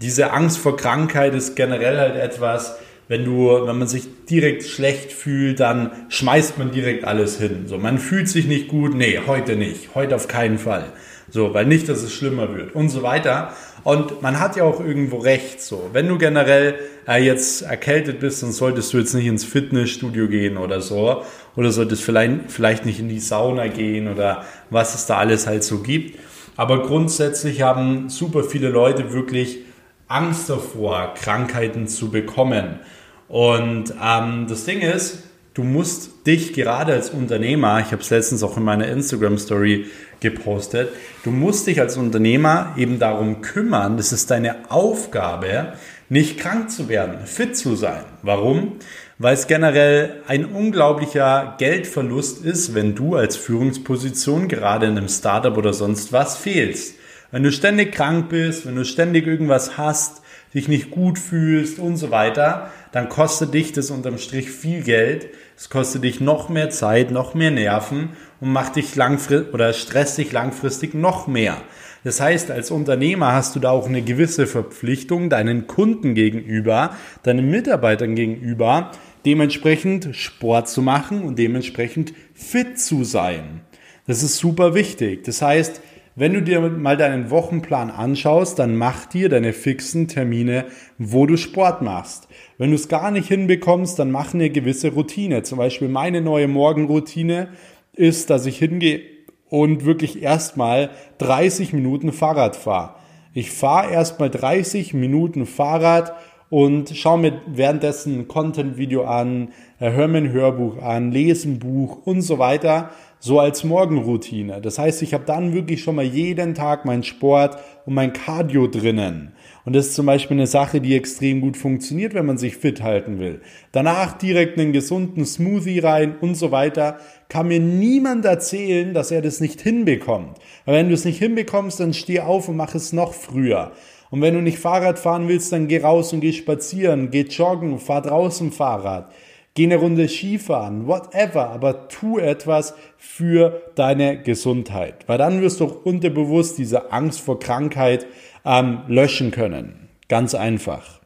diese 0.00 0.30
Angst 0.30 0.58
vor 0.58 0.76
Krankheit 0.76 1.34
ist 1.34 1.56
generell 1.56 1.98
halt 1.98 2.14
etwas, 2.14 2.76
wenn 3.08 3.24
du, 3.24 3.48
wenn 3.66 3.78
man 3.78 3.88
sich 3.88 4.04
direkt 4.30 4.62
schlecht 4.62 5.10
fühlt, 5.10 5.58
dann 5.58 5.90
schmeißt 6.08 6.56
man 6.56 6.70
direkt 6.70 7.02
alles 7.02 7.36
hin. 7.36 7.64
So, 7.66 7.78
man 7.78 7.98
fühlt 7.98 8.28
sich 8.28 8.46
nicht 8.46 8.68
gut, 8.68 8.94
nee, 8.94 9.18
heute 9.26 9.56
nicht, 9.56 9.96
heute 9.96 10.14
auf 10.14 10.28
keinen 10.28 10.58
Fall. 10.58 10.84
So, 11.28 11.52
weil 11.52 11.66
nicht, 11.66 11.88
dass 11.88 12.04
es 12.04 12.14
schlimmer 12.14 12.54
wird 12.54 12.72
und 12.76 12.88
so 12.88 13.02
weiter. 13.02 13.54
Und 13.84 14.22
man 14.22 14.38
hat 14.38 14.56
ja 14.56 14.64
auch 14.64 14.80
irgendwo 14.80 15.18
recht. 15.18 15.60
So, 15.60 15.90
wenn 15.92 16.08
du 16.08 16.18
generell 16.18 16.76
äh, 17.08 17.24
jetzt 17.24 17.62
erkältet 17.62 18.20
bist, 18.20 18.42
dann 18.42 18.52
solltest 18.52 18.92
du 18.92 18.98
jetzt 18.98 19.14
nicht 19.14 19.26
ins 19.26 19.44
Fitnessstudio 19.44 20.28
gehen 20.28 20.56
oder 20.56 20.80
so. 20.80 21.22
Oder 21.56 21.72
solltest 21.72 22.02
vielleicht, 22.02 22.50
vielleicht 22.52 22.86
nicht 22.86 23.00
in 23.00 23.08
die 23.08 23.20
Sauna 23.20 23.66
gehen 23.66 24.08
oder 24.08 24.44
was 24.70 24.94
es 24.94 25.06
da 25.06 25.18
alles 25.18 25.46
halt 25.46 25.64
so 25.64 25.78
gibt. 25.78 26.18
Aber 26.56 26.82
grundsätzlich 26.82 27.62
haben 27.62 28.08
super 28.08 28.44
viele 28.44 28.68
Leute 28.68 29.12
wirklich 29.12 29.58
Angst 30.06 30.50
davor, 30.50 31.14
Krankheiten 31.14 31.88
zu 31.88 32.10
bekommen. 32.10 32.80
Und 33.28 33.94
ähm, 34.02 34.46
das 34.48 34.64
Ding 34.64 34.80
ist, 34.80 35.24
du 35.54 35.62
musst 35.62 36.26
dich 36.26 36.52
gerade 36.52 36.92
als 36.92 37.10
Unternehmer, 37.10 37.80
ich 37.80 37.92
habe 37.92 38.02
es 38.02 38.10
letztens 38.10 38.42
auch 38.42 38.56
in 38.56 38.62
meiner 38.62 38.88
Instagram-Story 38.88 39.86
gepostet, 40.20 40.90
du 41.24 41.30
musst 41.30 41.66
dich 41.66 41.80
als 41.80 41.96
Unternehmer 41.96 42.74
eben 42.76 42.98
darum 42.98 43.42
kümmern, 43.42 43.96
das 43.96 44.12
ist 44.12 44.30
deine 44.30 44.70
Aufgabe, 44.70 45.74
nicht 46.08 46.38
krank 46.38 46.70
zu 46.70 46.88
werden, 46.88 47.26
fit 47.26 47.56
zu 47.56 47.74
sein. 47.74 48.04
Warum? 48.22 48.76
Weil 49.18 49.34
es 49.34 49.46
generell 49.46 50.22
ein 50.26 50.44
unglaublicher 50.44 51.54
Geldverlust 51.58 52.44
ist, 52.44 52.74
wenn 52.74 52.94
du 52.94 53.16
als 53.16 53.36
Führungsposition 53.36 54.48
gerade 54.48 54.86
in 54.86 54.98
einem 54.98 55.08
Startup 55.08 55.56
oder 55.56 55.72
sonst 55.72 56.12
was 56.12 56.36
fehlst. 56.36 56.96
Wenn 57.30 57.42
du 57.42 57.50
ständig 57.50 57.92
krank 57.92 58.28
bist, 58.28 58.66
wenn 58.66 58.76
du 58.76 58.84
ständig 58.84 59.26
irgendwas 59.26 59.78
hast, 59.78 60.22
dich 60.54 60.68
nicht 60.68 60.90
gut 60.90 61.18
fühlst 61.18 61.78
und 61.78 61.96
so 61.96 62.10
weiter, 62.10 62.70
dann 62.92 63.08
kostet 63.08 63.54
dich 63.54 63.72
das 63.72 63.90
unterm 63.90 64.18
Strich 64.18 64.50
viel 64.50 64.82
Geld. 64.82 65.28
Es 65.56 65.70
kostet 65.70 66.04
dich 66.04 66.20
noch 66.20 66.48
mehr 66.48 66.70
Zeit, 66.70 67.10
noch 67.10 67.34
mehr 67.34 67.50
Nerven 67.50 68.10
und 68.40 68.52
macht 68.52 68.76
dich 68.76 68.96
langfristig 68.96 69.52
oder 69.54 69.72
stresst 69.72 70.18
dich 70.18 70.32
langfristig 70.32 70.94
noch 70.94 71.26
mehr. 71.26 71.56
Das 72.04 72.20
heißt, 72.20 72.50
als 72.50 72.70
Unternehmer 72.70 73.32
hast 73.32 73.54
du 73.54 73.60
da 73.60 73.70
auch 73.70 73.86
eine 73.86 74.02
gewisse 74.02 74.46
Verpflichtung 74.46 75.30
deinen 75.30 75.68
Kunden 75.68 76.14
gegenüber, 76.14 76.96
deinen 77.22 77.48
Mitarbeitern 77.50 78.16
gegenüber, 78.16 78.90
dementsprechend 79.24 80.16
Sport 80.16 80.68
zu 80.68 80.82
machen 80.82 81.22
und 81.22 81.38
dementsprechend 81.38 82.12
fit 82.34 82.80
zu 82.80 83.04
sein. 83.04 83.60
Das 84.06 84.24
ist 84.24 84.38
super 84.38 84.74
wichtig. 84.74 85.22
Das 85.24 85.42
heißt, 85.42 85.80
wenn 86.14 86.34
du 86.34 86.42
dir 86.42 86.60
mal 86.60 86.96
deinen 86.96 87.30
Wochenplan 87.30 87.90
anschaust, 87.90 88.58
dann 88.58 88.76
mach 88.76 89.06
dir 89.06 89.28
deine 89.28 89.52
fixen 89.52 90.08
Termine, 90.08 90.66
wo 90.98 91.24
du 91.24 91.36
Sport 91.36 91.80
machst. 91.80 92.28
Wenn 92.62 92.70
du 92.70 92.76
es 92.76 92.86
gar 92.86 93.10
nicht 93.10 93.26
hinbekommst, 93.26 93.98
dann 93.98 94.12
mach 94.12 94.34
eine 94.34 94.48
gewisse 94.48 94.92
Routine. 94.92 95.42
Zum 95.42 95.58
Beispiel 95.58 95.88
meine 95.88 96.20
neue 96.20 96.46
Morgenroutine 96.46 97.48
ist, 97.92 98.30
dass 98.30 98.46
ich 98.46 98.56
hingehe 98.56 99.00
und 99.48 99.84
wirklich 99.84 100.22
erstmal 100.22 100.90
30 101.18 101.72
Minuten 101.72 102.12
Fahrrad 102.12 102.54
fahre. 102.54 102.94
Ich 103.34 103.50
fahre 103.50 103.90
erstmal 103.90 104.30
30 104.30 104.94
Minuten 104.94 105.44
Fahrrad 105.44 106.12
und 106.50 106.90
schaue 106.90 107.18
mir 107.18 107.42
währenddessen 107.48 108.20
ein 108.20 108.28
Content-Video 108.28 109.06
an, 109.06 109.48
höre 109.78 110.06
mir 110.06 110.18
ein 110.18 110.30
Hörbuch 110.30 110.80
an, 110.80 111.10
lese 111.10 111.48
ein 111.48 111.58
Buch 111.58 112.06
und 112.06 112.22
so 112.22 112.38
weiter 112.38 112.90
so 113.18 113.40
als 113.40 113.64
Morgenroutine. 113.64 114.60
Das 114.60 114.78
heißt, 114.78 115.02
ich 115.02 115.14
habe 115.14 115.24
dann 115.24 115.52
wirklich 115.52 115.82
schon 115.82 115.96
mal 115.96 116.04
jeden 116.04 116.54
Tag 116.54 116.84
meinen 116.84 117.02
Sport 117.02 117.56
und 117.86 117.94
mein 117.94 118.12
Cardio 118.12 118.68
drinnen. 118.68 119.32
Und 119.64 119.76
das 119.76 119.88
ist 119.88 119.94
zum 119.94 120.06
Beispiel 120.06 120.36
eine 120.36 120.48
Sache, 120.48 120.80
die 120.80 120.96
extrem 120.96 121.40
gut 121.40 121.56
funktioniert, 121.56 122.14
wenn 122.14 122.26
man 122.26 122.38
sich 122.38 122.56
fit 122.56 122.82
halten 122.82 123.20
will. 123.20 123.40
Danach 123.70 124.18
direkt 124.18 124.58
einen 124.58 124.72
gesunden 124.72 125.24
Smoothie 125.24 125.78
rein 125.78 126.16
und 126.20 126.34
so 126.34 126.50
weiter. 126.50 126.98
Kann 127.28 127.48
mir 127.48 127.60
niemand 127.60 128.24
erzählen, 128.24 128.92
dass 128.92 129.12
er 129.12 129.22
das 129.22 129.40
nicht 129.40 129.60
hinbekommt. 129.60 130.38
Weil 130.64 130.76
wenn 130.76 130.88
du 130.88 130.94
es 130.94 131.04
nicht 131.04 131.18
hinbekommst, 131.18 131.78
dann 131.78 131.94
steh 131.94 132.20
auf 132.20 132.48
und 132.48 132.56
mach 132.56 132.74
es 132.74 132.92
noch 132.92 133.14
früher. 133.14 133.72
Und 134.10 134.20
wenn 134.20 134.34
du 134.34 134.42
nicht 134.42 134.58
Fahrrad 134.58 134.98
fahren 134.98 135.28
willst, 135.28 135.52
dann 135.52 135.68
geh 135.68 135.80
raus 135.80 136.12
und 136.12 136.20
geh 136.20 136.32
spazieren, 136.32 137.10
geh 137.10 137.22
joggen, 137.22 137.78
fahr 137.78 138.02
draußen 138.02 138.50
Fahrrad. 138.52 139.12
Geh 139.54 139.64
eine 139.64 139.76
Runde 139.76 140.08
Skifahren, 140.08 140.86
whatever, 140.86 141.50
aber 141.50 141.88
tu 141.88 142.18
etwas 142.18 142.74
für 142.96 143.62
deine 143.74 144.22
Gesundheit. 144.22 145.06
Weil 145.06 145.18
dann 145.18 145.42
wirst 145.42 145.60
du 145.60 145.66
auch 145.66 145.84
unterbewusst 145.84 146.56
diese 146.56 146.90
Angst 146.90 147.20
vor 147.20 147.38
Krankheit 147.38 148.06
ähm, 148.44 148.80
löschen 148.88 149.30
können. 149.30 149.88
Ganz 150.08 150.34
einfach. 150.34 151.00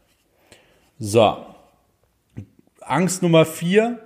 So. 0.99 1.37
Angst 2.81 3.23
Nummer 3.23 3.45
vier 3.45 3.99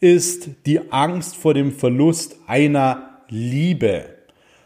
ist 0.00 0.50
die 0.66 0.92
Angst 0.92 1.36
vor 1.36 1.54
dem 1.54 1.72
Verlust 1.72 2.36
einer 2.46 3.20
Liebe. 3.28 4.04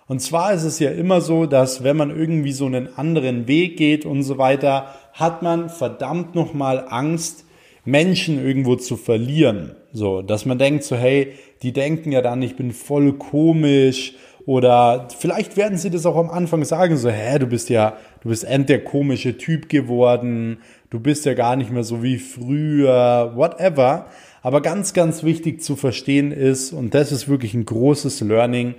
Und 0.06 0.20
zwar 0.20 0.52
ist 0.52 0.64
es 0.64 0.78
ja 0.78 0.90
immer 0.90 1.22
so, 1.22 1.46
dass 1.46 1.85
wenn 1.85 1.96
man 1.96 2.11
irgendwie 2.11 2.52
so 2.52 2.66
einen 2.66 2.98
anderen 2.98 3.48
Weg 3.48 3.78
geht 3.78 4.04
und 4.04 4.22
so 4.22 4.37
weiter, 4.37 4.94
hat 5.14 5.42
man 5.42 5.70
verdammt 5.70 6.35
nochmal 6.35 6.87
Angst, 6.88 7.46
Menschen 7.85 8.44
irgendwo 8.44 8.76
zu 8.76 8.96
verlieren. 8.96 9.74
So, 9.92 10.22
dass 10.22 10.44
man 10.44 10.58
denkt 10.58 10.85
so, 10.85 10.96
hey, 10.96 11.32
die 11.62 11.72
denken 11.72 12.12
ja 12.12 12.20
dann, 12.20 12.42
ich 12.42 12.56
bin 12.56 12.72
voll 12.72 13.14
komisch 13.14 14.14
oder 14.46 15.09
vielleicht 15.18 15.57
werden 15.57 15.78
sie 15.78 15.90
das 15.90 16.07
auch 16.07 16.16
am 16.16 16.31
Anfang 16.31 16.64
sagen, 16.64 16.96
so, 16.96 17.11
hä, 17.11 17.38
du 17.38 17.46
bist 17.46 17.68
ja, 17.68 17.96
du 18.22 18.28
bist 18.28 18.44
end 18.44 18.68
der 18.68 18.83
komische 18.83 19.38
Typ 19.38 19.68
geworden, 19.68 20.59
du 20.90 21.00
bist 21.00 21.24
ja 21.24 21.35
gar 21.35 21.57
nicht 21.57 21.70
mehr 21.70 21.85
so 21.85 22.02
wie 22.02 22.18
früher, 22.18 23.33
whatever. 23.37 24.07
Aber 24.42 24.61
ganz, 24.61 24.92
ganz 24.92 25.22
wichtig 25.22 25.62
zu 25.62 25.76
verstehen 25.76 26.33
ist, 26.33 26.72
und 26.72 26.94
das 26.94 27.12
ist 27.12 27.28
wirklich 27.28 27.55
ein 27.55 27.64
großes 27.64 28.20
Learning, 28.22 28.74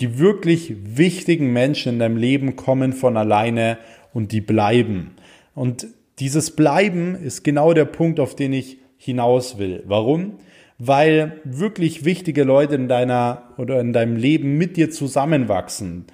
die 0.00 0.18
wirklich 0.18 0.74
wichtigen 0.84 1.52
Menschen 1.52 1.94
in 1.94 1.98
deinem 1.98 2.18
Leben 2.18 2.56
kommen 2.56 2.92
von 2.92 3.16
alleine 3.16 3.78
und 4.12 4.32
die 4.32 4.42
bleiben. 4.42 5.12
Und 5.54 5.86
dieses 6.18 6.50
Bleiben 6.50 7.14
ist 7.14 7.44
genau 7.44 7.72
der 7.72 7.86
Punkt, 7.86 8.20
auf 8.20 8.36
den 8.36 8.52
ich 8.52 8.78
hinaus 8.98 9.58
will. 9.58 9.82
Warum? 9.86 10.34
Weil 10.78 11.40
wirklich 11.44 12.04
wichtige 12.04 12.44
Leute 12.44 12.74
in 12.74 12.88
deiner 12.88 13.54
oder 13.56 13.80
in 13.80 13.92
deinem 13.92 14.16
Leben 14.16 14.58
mit 14.58 14.76
dir 14.76 14.90
zusammenwachsen. 14.90 16.06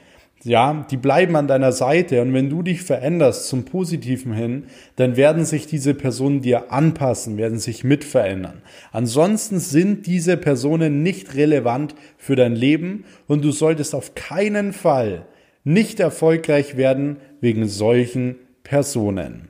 Ja, 0.44 0.87
die 0.90 0.96
bleiben 0.96 1.37
an 1.37 1.46
deiner 1.46 1.70
Seite 1.70 2.20
und 2.20 2.35
wenn 2.35 2.51
du 2.51 2.62
dich 2.62 2.83
veränderst 2.83 3.46
zum 3.46 3.64
Positiven 3.64 4.33
hin, 4.33 4.64
dann 4.96 5.16
werden 5.16 5.44
sich 5.44 5.68
diese 5.68 5.94
Personen 5.94 6.40
dir 6.40 6.72
anpassen, 6.72 7.37
werden 7.37 7.61
sich 7.61 7.85
mitverändern. 7.85 8.62
Ansonsten 8.90 9.61
sind 9.61 10.07
diese 10.07 10.37
Personen 10.37 11.05
nicht 11.05 11.37
relevant 11.37 11.94
für 12.18 12.35
dein 12.35 12.57
Leben 12.57 13.05
und 13.29 13.44
du 13.44 13.53
solltest 13.53 13.94
auf 13.94 14.16
keinen 14.16 14.72
Fall 14.72 15.27
nicht 15.62 16.01
erfolgreich 16.01 16.77
werden 16.77 17.18
wegen 17.40 17.68
solchen 17.68 18.37
Personen. 18.64 19.48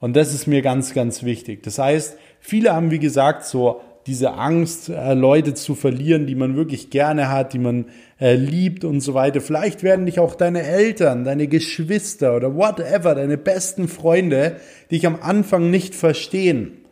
Und 0.00 0.16
das 0.16 0.32
ist 0.32 0.46
mir 0.46 0.62
ganz, 0.62 0.94
ganz 0.94 1.22
wichtig. 1.22 1.62
Das 1.62 1.78
heißt, 1.78 2.16
viele 2.40 2.72
haben, 2.72 2.90
wie 2.90 2.98
gesagt, 2.98 3.44
so 3.44 3.82
diese 4.06 4.34
Angst, 4.34 4.88
äh, 4.88 5.14
Leute 5.14 5.54
zu 5.54 5.74
verlieren, 5.74 6.26
die 6.26 6.34
man 6.34 6.56
wirklich 6.56 6.90
gerne 6.90 7.30
hat, 7.30 7.52
die 7.52 7.58
man 7.58 7.86
äh, 8.20 8.34
liebt 8.34 8.84
und 8.84 9.00
so 9.00 9.14
weiter. 9.14 9.40
Vielleicht 9.40 9.82
werden 9.82 10.06
dich 10.06 10.18
auch 10.18 10.34
deine 10.34 10.62
Eltern, 10.62 11.24
deine 11.24 11.48
Geschwister 11.48 12.36
oder 12.36 12.54
whatever, 12.54 13.14
deine 13.14 13.38
besten 13.38 13.88
Freunde 13.88 14.56
dich 14.90 15.06
am 15.06 15.18
Anfang 15.20 15.70
nicht 15.70 15.94
verstehen. 15.94 16.84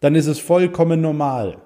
Dann 0.00 0.14
ist 0.14 0.26
es 0.26 0.38
vollkommen 0.38 1.00
normal. 1.00 1.58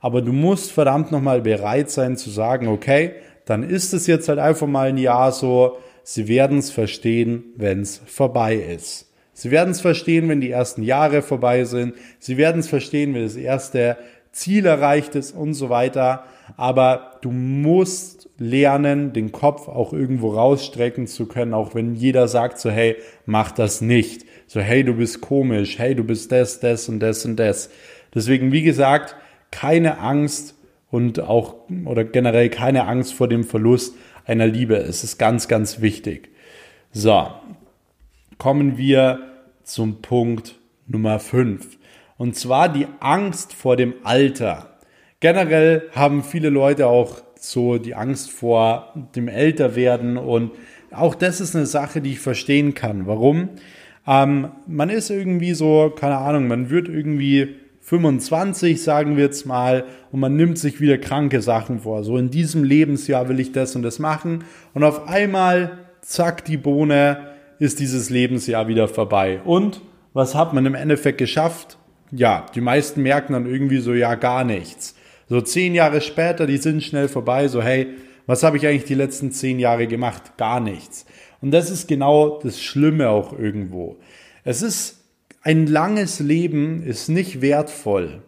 Aber 0.00 0.22
du 0.22 0.32
musst 0.32 0.72
verdammt 0.72 1.12
nochmal 1.12 1.42
bereit 1.42 1.90
sein 1.90 2.16
zu 2.16 2.30
sagen, 2.30 2.68
okay, 2.68 3.12
dann 3.44 3.62
ist 3.62 3.92
es 3.92 4.06
jetzt 4.06 4.28
halt 4.28 4.38
einfach 4.38 4.66
mal 4.66 4.88
ein 4.88 4.98
Jahr 4.98 5.32
so, 5.32 5.78
sie 6.02 6.28
werden 6.28 6.58
es 6.58 6.70
verstehen, 6.70 7.44
wenn 7.56 7.80
es 7.80 8.00
vorbei 8.06 8.54
ist. 8.56 9.06
Sie 9.32 9.50
werden 9.50 9.72
es 9.72 9.82
verstehen, 9.82 10.30
wenn 10.30 10.40
die 10.40 10.50
ersten 10.50 10.82
Jahre 10.82 11.20
vorbei 11.20 11.64
sind. 11.64 11.94
Sie 12.18 12.38
werden 12.38 12.60
es 12.60 12.68
verstehen, 12.68 13.14
wenn 13.14 13.22
das 13.22 13.36
erste 13.36 13.98
Ziel 14.36 14.66
erreicht 14.66 15.14
ist 15.14 15.32
und 15.32 15.54
so 15.54 15.70
weiter. 15.70 16.24
Aber 16.56 17.18
du 17.22 17.30
musst 17.30 18.28
lernen, 18.38 19.12
den 19.12 19.32
Kopf 19.32 19.66
auch 19.66 19.92
irgendwo 19.92 20.30
rausstrecken 20.34 21.06
zu 21.06 21.26
können, 21.26 21.54
auch 21.54 21.74
wenn 21.74 21.94
jeder 21.94 22.28
sagt 22.28 22.58
so, 22.58 22.70
hey, 22.70 22.96
mach 23.24 23.50
das 23.50 23.80
nicht. 23.80 24.24
So, 24.46 24.60
hey, 24.60 24.84
du 24.84 24.94
bist 24.94 25.20
komisch, 25.22 25.78
hey, 25.78 25.94
du 25.94 26.04
bist 26.04 26.30
das, 26.30 26.60
das 26.60 26.88
und 26.88 27.00
das 27.00 27.24
und 27.24 27.36
das. 27.36 27.70
Deswegen, 28.14 28.52
wie 28.52 28.62
gesagt, 28.62 29.16
keine 29.50 29.98
Angst 29.98 30.54
und 30.90 31.20
auch 31.20 31.54
oder 31.84 32.04
generell 32.04 32.50
keine 32.50 32.86
Angst 32.86 33.14
vor 33.14 33.28
dem 33.28 33.42
Verlust 33.42 33.94
einer 34.24 34.46
Liebe. 34.46 34.76
Es 34.76 35.02
ist 35.02 35.18
ganz, 35.18 35.48
ganz 35.48 35.80
wichtig. 35.80 36.30
So, 36.92 37.26
kommen 38.38 38.76
wir 38.76 39.20
zum 39.64 40.02
Punkt 40.02 40.56
Nummer 40.86 41.18
5. 41.18 41.75
Und 42.18 42.36
zwar 42.36 42.68
die 42.68 42.86
Angst 43.00 43.52
vor 43.52 43.76
dem 43.76 43.94
Alter. 44.04 44.78
Generell 45.20 45.88
haben 45.92 46.22
viele 46.22 46.50
Leute 46.50 46.86
auch 46.86 47.22
so 47.38 47.78
die 47.78 47.94
Angst 47.94 48.30
vor 48.30 48.92
dem 49.14 49.28
Älterwerden 49.28 50.16
und 50.16 50.52
auch 50.90 51.14
das 51.14 51.40
ist 51.40 51.54
eine 51.54 51.66
Sache, 51.66 52.00
die 52.00 52.12
ich 52.12 52.20
verstehen 52.20 52.74
kann. 52.74 53.06
Warum? 53.06 53.50
Ähm, 54.06 54.48
man 54.66 54.88
ist 54.88 55.10
irgendwie 55.10 55.54
so, 55.54 55.92
keine 55.94 56.18
Ahnung, 56.18 56.48
man 56.48 56.70
wird 56.70 56.88
irgendwie 56.88 57.56
25, 57.80 58.82
sagen 58.82 59.16
wir 59.16 59.24
jetzt 59.24 59.46
mal, 59.46 59.84
und 60.10 60.20
man 60.20 60.36
nimmt 60.36 60.58
sich 60.58 60.80
wieder 60.80 60.98
kranke 60.98 61.40
Sachen 61.40 61.80
vor. 61.80 62.02
So 62.02 62.16
in 62.16 62.30
diesem 62.30 62.64
Lebensjahr 62.64 63.28
will 63.28 63.38
ich 63.40 63.52
das 63.52 63.76
und 63.76 63.82
das 63.82 63.98
machen. 63.98 64.44
Und 64.74 64.84
auf 64.84 65.08
einmal, 65.08 65.78
zack, 66.00 66.44
die 66.44 66.56
Bohne, 66.56 67.28
ist 67.58 67.80
dieses 67.80 68.10
Lebensjahr 68.10 68.68
wieder 68.68 68.88
vorbei. 68.88 69.40
Und 69.44 69.80
was 70.12 70.34
hat 70.34 70.52
man 70.52 70.66
im 70.66 70.74
Endeffekt 70.74 71.18
geschafft? 71.18 71.78
Ja, 72.12 72.46
die 72.54 72.60
meisten 72.60 73.02
merken 73.02 73.32
dann 73.32 73.46
irgendwie 73.46 73.78
so, 73.78 73.92
ja, 73.92 74.14
gar 74.14 74.44
nichts. 74.44 74.94
So 75.28 75.40
zehn 75.40 75.74
Jahre 75.74 76.00
später, 76.00 76.46
die 76.46 76.58
sind 76.58 76.82
schnell 76.82 77.08
vorbei, 77.08 77.48
so, 77.48 77.62
hey, 77.62 77.88
was 78.26 78.42
habe 78.42 78.56
ich 78.56 78.66
eigentlich 78.66 78.84
die 78.84 78.94
letzten 78.94 79.32
zehn 79.32 79.58
Jahre 79.58 79.86
gemacht? 79.86 80.36
Gar 80.36 80.60
nichts. 80.60 81.06
Und 81.40 81.50
das 81.52 81.70
ist 81.70 81.88
genau 81.88 82.40
das 82.42 82.60
Schlimme 82.60 83.08
auch 83.10 83.38
irgendwo. 83.38 83.96
Es 84.44 84.62
ist 84.62 84.96
ein 85.42 85.66
langes 85.66 86.18
Leben 86.18 86.82
ist 86.82 87.08
nicht 87.08 87.40
wertvoll, 87.40 88.22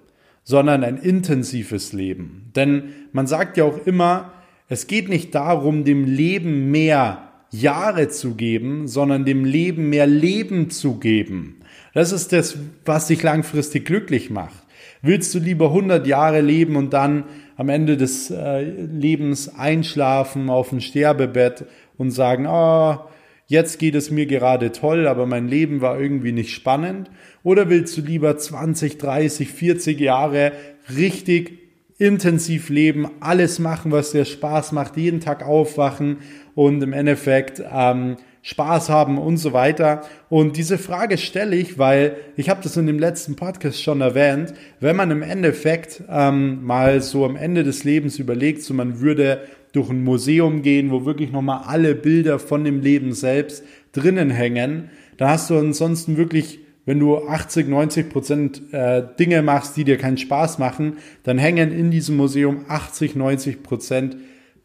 sondern 0.44 0.84
ein 0.84 0.98
intensives 0.98 1.92
Leben. 1.92 2.52
Denn 2.54 2.92
man 3.12 3.26
sagt 3.26 3.56
ja 3.56 3.64
auch 3.64 3.86
immer, 3.86 4.32
es 4.68 4.86
geht 4.86 5.08
nicht 5.08 5.34
darum, 5.34 5.84
dem 5.84 6.04
Leben 6.04 6.70
mehr 6.70 7.32
Jahre 7.50 8.08
zu 8.08 8.34
geben, 8.34 8.86
sondern 8.86 9.24
dem 9.24 9.44
Leben 9.44 9.88
mehr 9.88 10.06
Leben 10.06 10.70
zu 10.70 10.98
geben. 10.98 11.57
Das 11.94 12.12
ist 12.12 12.32
das, 12.32 12.56
was 12.84 13.06
dich 13.06 13.22
langfristig 13.22 13.84
glücklich 13.84 14.30
macht. 14.30 14.64
Willst 15.02 15.34
du 15.34 15.38
lieber 15.38 15.66
100 15.66 16.06
Jahre 16.06 16.40
leben 16.40 16.76
und 16.76 16.92
dann 16.92 17.24
am 17.56 17.68
Ende 17.68 17.96
des 17.96 18.30
äh, 18.30 18.62
Lebens 18.62 19.54
einschlafen 19.54 20.50
auf 20.50 20.70
dem 20.70 20.80
Sterbebett 20.80 21.66
und 21.96 22.10
sagen, 22.10 22.46
oh, 22.46 22.98
jetzt 23.46 23.78
geht 23.78 23.94
es 23.94 24.10
mir 24.10 24.26
gerade 24.26 24.72
toll, 24.72 25.06
aber 25.06 25.26
mein 25.26 25.48
Leben 25.48 25.80
war 25.80 26.00
irgendwie 26.00 26.32
nicht 26.32 26.50
spannend? 26.50 27.10
Oder 27.42 27.70
willst 27.70 27.96
du 27.96 28.02
lieber 28.02 28.36
20, 28.36 28.98
30, 28.98 29.48
40 29.48 30.00
Jahre 30.00 30.52
richtig 30.94 31.58
intensiv 31.98 32.68
leben, 32.68 33.10
alles 33.20 33.58
machen, 33.58 33.90
was 33.90 34.12
dir 34.12 34.24
Spaß 34.24 34.72
macht, 34.72 34.96
jeden 34.96 35.20
Tag 35.20 35.44
aufwachen 35.44 36.18
und 36.54 36.80
im 36.82 36.92
Endeffekt 36.92 37.60
ähm, 37.72 38.16
Spaß 38.42 38.88
haben 38.88 39.18
und 39.18 39.36
so 39.36 39.52
weiter. 39.52 40.02
Und 40.28 40.56
diese 40.56 40.78
Frage 40.78 41.18
stelle 41.18 41.56
ich, 41.56 41.78
weil 41.78 42.16
ich 42.36 42.48
habe 42.48 42.62
das 42.62 42.76
in 42.76 42.86
dem 42.86 42.98
letzten 42.98 43.36
Podcast 43.36 43.82
schon 43.82 44.00
erwähnt, 44.00 44.54
wenn 44.80 44.96
man 44.96 45.10
im 45.10 45.22
Endeffekt 45.22 46.02
ähm, 46.08 46.64
mal 46.64 47.00
so 47.00 47.24
am 47.24 47.36
Ende 47.36 47.64
des 47.64 47.84
Lebens 47.84 48.18
überlegt, 48.18 48.62
so 48.62 48.74
man 48.74 49.00
würde 49.00 49.42
durch 49.72 49.90
ein 49.90 50.02
Museum 50.02 50.62
gehen, 50.62 50.90
wo 50.90 51.04
wirklich 51.04 51.30
nochmal 51.30 51.62
alle 51.66 51.94
Bilder 51.94 52.38
von 52.38 52.64
dem 52.64 52.80
Leben 52.80 53.12
selbst 53.12 53.64
drinnen 53.92 54.30
hängen. 54.30 54.90
Da 55.16 55.30
hast 55.30 55.50
du 55.50 55.58
ansonsten 55.58 56.16
wirklich, 56.16 56.60
wenn 56.86 57.00
du 57.00 57.18
80, 57.18 57.68
90 57.68 58.08
Prozent 58.08 58.62
äh, 58.72 59.02
Dinge 59.18 59.42
machst, 59.42 59.76
die 59.76 59.84
dir 59.84 59.98
keinen 59.98 60.16
Spaß 60.16 60.58
machen, 60.58 60.96
dann 61.22 61.38
hängen 61.38 61.70
in 61.70 61.90
diesem 61.90 62.16
Museum 62.16 62.64
80, 62.68 63.14
90 63.14 63.62
Prozent 63.62 64.16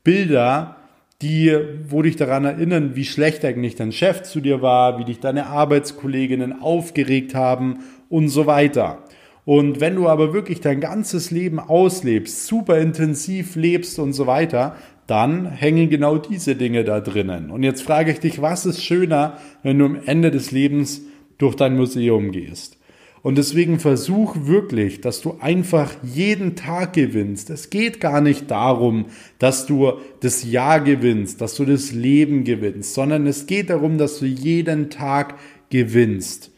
Bilder, 0.03 0.77
die, 1.23 1.57
wo 1.87 2.01
dich 2.01 2.17
daran 2.17 2.45
erinnern, 2.45 2.95
wie 2.95 3.05
schlecht 3.05 3.43
eigentlich 3.45 3.75
dein 3.75 3.91
Chef 3.91 4.23
zu 4.23 4.41
dir 4.41 4.61
war, 4.61 4.99
wie 4.99 5.05
dich 5.05 5.19
deine 5.19 5.47
Arbeitskolleginnen 5.47 6.61
aufgeregt 6.61 7.33
haben 7.33 7.79
und 8.09 8.27
so 8.27 8.45
weiter. 8.45 8.99
Und 9.45 9.81
wenn 9.81 9.95
du 9.95 10.07
aber 10.07 10.33
wirklich 10.33 10.61
dein 10.61 10.79
ganzes 10.79 11.31
Leben 11.31 11.59
auslebst, 11.59 12.45
super 12.45 12.77
intensiv 12.77 13.55
lebst 13.55 13.99
und 13.99 14.13
so 14.13 14.27
weiter, 14.27 14.75
dann 15.07 15.45
hängen 15.45 15.89
genau 15.89 16.17
diese 16.17 16.55
Dinge 16.55 16.83
da 16.83 17.01
drinnen. 17.01 17.49
Und 17.51 17.63
jetzt 17.63 17.81
frage 17.81 18.11
ich 18.11 18.19
dich, 18.19 18.41
was 18.41 18.65
ist 18.65 18.83
schöner, 18.83 19.37
wenn 19.61 19.79
du 19.79 19.85
am 19.85 19.97
Ende 20.05 20.31
des 20.31 20.51
Lebens 20.51 21.01
durch 21.37 21.55
dein 21.55 21.75
Museum 21.75 22.31
gehst? 22.31 22.77
Und 23.23 23.37
deswegen 23.37 23.79
versuch 23.79 24.35
wirklich, 24.41 24.99
dass 24.99 25.21
du 25.21 25.37
einfach 25.39 25.95
jeden 26.03 26.57
Tag 26.57 26.91
gewinnst. 26.91 27.49
Es 27.49 27.69
geht 27.69 28.01
gar 28.01 28.19
nicht 28.19 28.51
darum, 28.51 29.05
dass 29.39 29.65
du 29.65 29.93
das 30.19 30.43
Jahr 30.43 30.81
gewinnst, 30.81 31.39
dass 31.39 31.55
du 31.55 31.63
das 31.63 31.93
Leben 31.93 32.43
gewinnst, 32.43 32.93
sondern 32.93 33.25
es 33.25 33.47
geht 33.47 33.69
darum, 33.69 33.97
dass 33.97 34.19
du 34.19 34.25
jeden 34.25 34.89
Tag 34.89 35.35
gewinnst. 35.69 36.51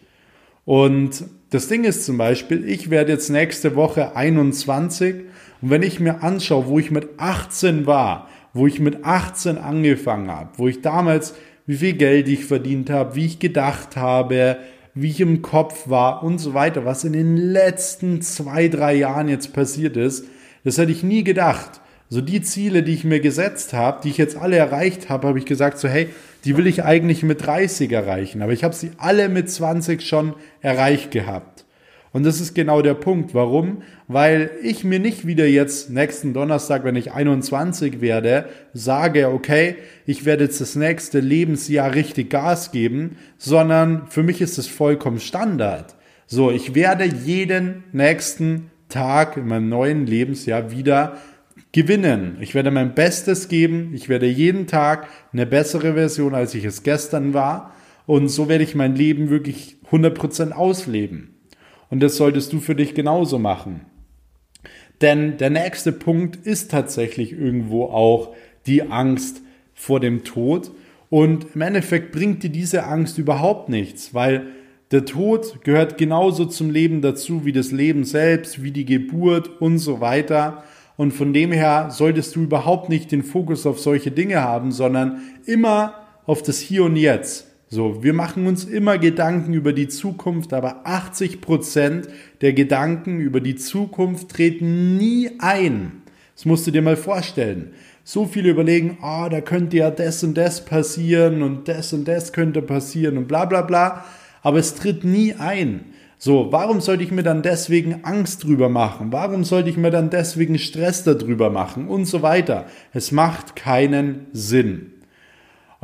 Und 0.65 1.25
das 1.51 1.67
Ding 1.67 1.84
ist 1.84 2.04
zum 2.04 2.17
Beispiel, 2.17 2.67
ich 2.67 2.89
werde 2.89 3.12
jetzt 3.12 3.30
nächste 3.30 3.75
Woche 3.75 4.15
21 4.15 5.15
und 5.62 5.69
wenn 5.69 5.84
ich 5.84 5.99
mir 5.99 6.23
anschaue, 6.23 6.65
wo 6.65 6.80
ich 6.80 6.89
mit 6.89 7.10
18 7.17 7.86
war, 7.86 8.28
wo 8.54 8.65
ich 8.65 8.80
mit 8.80 9.06
18 9.06 9.60
angefangen 9.60 10.32
habe, 10.32 10.49
wo 10.58 10.67
ich 10.67 10.82
damals, 10.82 11.36
wie 11.67 11.78
viel 11.78 11.93
Geld 11.93 12.28
ich 12.28 12.45
verdient 12.45 12.89
habe, 12.89 13.15
wie 13.15 13.25
ich 13.25 13.38
gedacht 13.38 13.95
habe, 13.95 14.58
wie 14.95 15.10
ich 15.10 15.21
im 15.21 15.41
Kopf 15.41 15.89
war 15.89 16.23
und 16.23 16.39
so 16.39 16.53
weiter, 16.53 16.86
was 16.86 17.03
in 17.03 17.13
den 17.13 17.38
letzten 17.38 18.21
zwei, 18.21 18.69
drei 18.69 18.95
Jahren 18.95 19.27
jetzt 19.27 19.53
passiert 19.53 19.97
ist, 19.97 20.25
das 20.63 20.77
hätte 20.77 20.91
ich 20.91 21.03
nie 21.03 21.23
gedacht. 21.23 21.81
So 22.10 22.21
die 22.21 22.41
Ziele, 22.41 22.81
die 22.81 22.93
ich 22.93 23.03
mir 23.03 23.19
gesetzt 23.19 23.73
habe, 23.73 24.01
die 24.03 24.10
ich 24.10 24.17
jetzt 24.17 24.38
alle 24.38 24.58
erreicht 24.58 25.10
habe, 25.10 25.27
habe 25.27 25.39
ich 25.39 25.45
gesagt 25.45 25.79
so, 25.79 25.88
hey, 25.88 26.10
die 26.45 26.55
will 26.55 26.67
ich 26.67 26.84
eigentlich 26.84 27.23
mit 27.23 27.45
30 27.45 27.91
erreichen, 27.91 28.41
aber 28.41 28.53
ich 28.53 28.63
habe 28.63 28.75
sie 28.75 28.91
alle 28.97 29.29
mit 29.29 29.49
20 29.49 30.01
schon 30.01 30.34
erreicht 30.62 31.12
gehabt. 31.12 31.55
Und 32.15 32.23
das 32.23 32.39
ist 32.39 32.56
genau 32.56 32.82
der 32.82 32.93
Punkt. 32.93 33.34
Warum? 33.34 33.82
Weil 34.08 34.49
ich 34.63 34.86
mir 34.86 34.99
nicht 34.99 35.28
wieder 35.28 35.47
jetzt 35.47 35.89
nächsten 35.89 36.34
Donnerstag, 36.34 36.86
wenn 36.86 36.95
ich 36.95 37.12
21 37.12 37.99
werde, 37.99 38.45
sage, 38.71 39.28
okay, 39.28 39.75
ich 40.06 40.23
werde 40.23 40.45
jetzt 40.45 40.62
das 40.62 40.78
nächste 40.78 41.19
Lebensjahr 41.19 41.93
richtig 41.93 42.30
Gas 42.30 42.71
geben, 42.71 43.17
sondern 43.38 44.08
für 44.08 44.23
mich 44.23 44.39
ist 44.39 44.58
es 44.58 44.65
vollkommen 44.65 45.19
Standard. 45.19 45.97
So, 46.25 46.51
ich 46.51 46.73
werde 46.73 47.04
jeden 47.04 47.84
nächsten 47.91 48.71
Tag 48.88 49.36
in 49.36 49.49
meinem 49.49 49.67
neuen 49.67 50.08
Lebensjahr 50.08 50.71
wieder 50.71 51.17
gewinnen. 51.73 52.38
Ich 52.39 52.56
werde 52.56 52.71
mein 52.71 52.95
Bestes 52.95 53.49
geben. 53.49 53.91
Ich 53.93 54.08
werde 54.08 54.28
jeden 54.28 54.67
Tag 54.67 55.10
eine 55.34 55.45
bessere 55.45 55.95
Version, 55.95 56.34
als 56.34 56.56
ich 56.56 56.63
es 56.63 56.84
gestern 56.84 57.34
war. 57.34 57.73
Und 58.06 58.30
so 58.30 58.47
werde 58.47 58.63
ich 58.63 58.73
mein 58.73 58.95
Leben 58.95 59.30
wirklich 59.30 59.75
100% 59.91 60.54
ausleben. 60.54 61.35
Und 61.89 62.02
das 62.02 62.17
solltest 62.17 62.52
du 62.54 62.60
für 62.60 62.76
dich 62.76 62.93
genauso 62.93 63.39
machen. 63.39 63.82
Denn 65.02 65.38
der 65.38 65.50
nächste 65.50 65.91
Punkt 65.91 66.36
ist 66.45 66.71
tatsächlich 66.71 67.34
irgendwo 67.34 67.86
auch 67.86 68.34
die 68.65 68.84
Angst 68.84 69.41
vor 69.74 70.00
dem 70.00 70.24
Tod. 70.24 70.71
Und 71.10 71.48
im 71.54 71.62
Endeffekt 71.62 72.12
bringt 72.12 72.43
dir 72.43 72.50
diese 72.50 72.86
Angst 72.86 73.17
überhaupt 73.17 73.69
nichts, 73.69 74.13
weil 74.13 74.48
der 74.91 75.06
Tod 75.06 75.63
gehört 75.63 75.98
genauso 75.98 76.45
zum 76.45 76.69
Leben 76.69 77.02
dazu 77.02 77.45
wie 77.45 77.52
das 77.52 77.71
Leben 77.71 78.06
selbst, 78.06 78.63
wie 78.63 78.71
die 78.71 78.86
Geburt 78.86 79.62
und 79.62 79.80
so 79.80 80.00
weiter. 80.00 80.63
Und 80.98 81.12
von 81.12 81.34
dem 81.34 81.52
her 81.52 81.89
solltest 81.91 82.36
du 82.36 82.43
überhaupt 82.43 82.89
nicht 82.89 83.12
den 83.12 83.24
Fokus 83.24 83.65
auf 83.65 83.80
solche 83.80 84.12
Dinge 84.12 84.41
haben, 84.41 84.71
sondern 84.71 85.21
immer 85.45 85.95
auf 86.26 86.41
das 86.41 86.60
Hier 86.60 86.84
und 86.84 86.95
Jetzt. 86.95 87.55
So, 87.67 88.04
wir 88.04 88.13
machen 88.13 88.45
uns 88.45 88.63
immer 88.63 88.99
Gedanken 88.99 89.54
über 89.54 89.73
die 89.73 89.88
Zukunft, 89.88 90.54
aber 90.54 90.82
80 90.86 91.41
Prozent 91.41 92.08
der 92.41 92.54
Gedanken 92.54 93.19
über 93.19 93.41
die 93.41 93.56
Zukunft 93.56 94.30
treten 94.30 94.97
nie 94.97 95.32
ein. 95.39 96.04
Das 96.35 96.46
musst 96.46 96.67
du 96.67 96.71
dir 96.71 96.83
mal 96.83 96.96
vorstellen. 96.96 97.71
So 98.04 98.25
viele 98.27 98.50
überlegen, 98.52 99.00
ah, 99.02 99.25
oh, 99.25 99.29
da 99.29 99.42
könnte 99.42 99.77
ja 99.77 99.90
das 99.90 100.23
und 100.23 100.35
das 100.35 100.63
passieren 100.63 101.42
und 101.42 101.67
das 101.67 101.92
und 101.92 102.08
das 102.08 102.33
könnte 102.33 102.62
passieren 102.62 103.17
und 103.17 103.27
bla 103.27 103.46
bla 103.46 103.63
bla. 103.63 104.06
Aber 104.44 104.60
es 104.60 104.75
tritt 104.75 105.04
nie 105.04 105.33
ein. 105.33 105.85
So, 106.19 106.52
warum 106.52 106.81
sollte 106.81 107.04
ich 107.04 107.12
mir 107.12 107.23
dann 107.23 107.42
deswegen 107.42 108.04
Angst 108.04 108.44
drüber 108.44 108.69
machen? 108.69 109.12
Warum 109.12 109.44
sollte 109.44 109.71
ich 109.71 109.77
mir 109.77 109.90
dann 109.90 110.12
deswegen 110.12 110.60
Stress 110.60 111.04
darüber 111.04 111.50
machen? 111.50 111.87
Und 111.87 112.06
so 112.06 112.21
weiter. 112.21 112.67
Es 112.94 113.12
macht 113.12 113.56
keinen 113.56 114.27
Sinn. 114.33 114.92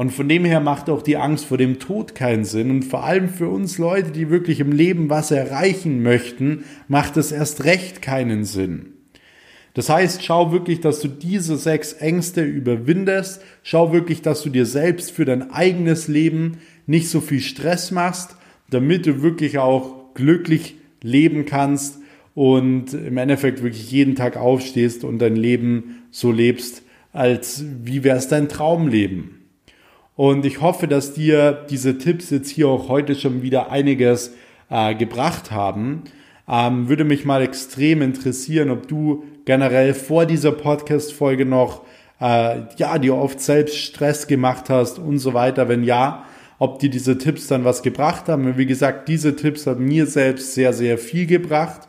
Und 0.01 0.11
von 0.11 0.27
dem 0.27 0.45
her 0.45 0.61
macht 0.61 0.89
auch 0.89 1.03
die 1.03 1.17
Angst 1.17 1.45
vor 1.45 1.59
dem 1.59 1.77
Tod 1.77 2.15
keinen 2.15 2.43
Sinn. 2.43 2.71
Und 2.71 2.81
vor 2.85 3.03
allem 3.03 3.29
für 3.29 3.49
uns 3.49 3.77
Leute, 3.77 4.09
die 4.09 4.31
wirklich 4.31 4.59
im 4.59 4.71
Leben 4.71 5.11
was 5.11 5.29
erreichen 5.29 6.01
möchten, 6.01 6.63
macht 6.87 7.17
es 7.17 7.31
erst 7.31 7.65
recht 7.65 8.01
keinen 8.01 8.43
Sinn. 8.43 8.93
Das 9.75 9.89
heißt, 9.89 10.23
schau 10.23 10.51
wirklich, 10.51 10.81
dass 10.81 11.01
du 11.01 11.07
diese 11.07 11.55
sechs 11.55 11.93
Ängste 11.93 12.41
überwindest. 12.41 13.43
Schau 13.61 13.93
wirklich, 13.93 14.23
dass 14.23 14.41
du 14.41 14.49
dir 14.49 14.65
selbst 14.65 15.11
für 15.11 15.25
dein 15.25 15.51
eigenes 15.51 16.07
Leben 16.07 16.57
nicht 16.87 17.07
so 17.07 17.21
viel 17.21 17.39
Stress 17.39 17.91
machst, 17.91 18.35
damit 18.71 19.05
du 19.05 19.21
wirklich 19.21 19.59
auch 19.59 20.15
glücklich 20.15 20.77
leben 21.03 21.45
kannst 21.45 21.99
und 22.33 22.95
im 22.95 23.17
Endeffekt 23.17 23.61
wirklich 23.61 23.91
jeden 23.91 24.15
Tag 24.15 24.35
aufstehst 24.35 25.03
und 25.03 25.19
dein 25.19 25.35
Leben 25.35 26.01
so 26.09 26.31
lebst, 26.31 26.81
als 27.13 27.63
wie 27.83 28.03
wäre 28.03 28.17
es 28.17 28.29
dein 28.29 28.49
Traumleben. 28.49 29.40
Und 30.15 30.45
ich 30.45 30.61
hoffe, 30.61 30.87
dass 30.87 31.13
dir 31.13 31.65
diese 31.69 31.97
Tipps 31.97 32.29
jetzt 32.29 32.49
hier 32.49 32.67
auch 32.67 32.89
heute 32.89 33.15
schon 33.15 33.41
wieder 33.41 33.71
einiges 33.71 34.35
äh, 34.69 34.93
gebracht 34.95 35.51
haben. 35.51 36.03
Ähm, 36.47 36.89
würde 36.89 37.03
mich 37.05 37.25
mal 37.25 37.41
extrem 37.41 38.01
interessieren, 38.01 38.69
ob 38.71 38.87
du 38.87 39.23
generell 39.45 39.93
vor 39.93 40.25
dieser 40.25 40.51
Podcast-Folge 40.51 41.45
noch, 41.45 41.83
äh, 42.19 42.61
ja, 42.77 42.97
dir 42.99 43.15
oft 43.15 43.39
selbst 43.39 43.77
Stress 43.77 44.27
gemacht 44.27 44.69
hast 44.69 44.99
und 44.99 45.19
so 45.19 45.33
weiter. 45.33 45.69
Wenn 45.69 45.83
ja, 45.83 46.25
ob 46.61 46.77
dir 46.77 46.91
diese 46.91 47.17
Tipps 47.17 47.47
dann 47.47 47.65
was 47.65 47.81
gebracht 47.81 48.27
haben. 48.27 48.55
Wie 48.55 48.67
gesagt, 48.67 49.07
diese 49.07 49.35
Tipps 49.35 49.65
haben 49.65 49.83
mir 49.83 50.05
selbst 50.05 50.53
sehr, 50.53 50.73
sehr 50.73 50.99
viel 50.99 51.25
gebracht. 51.25 51.87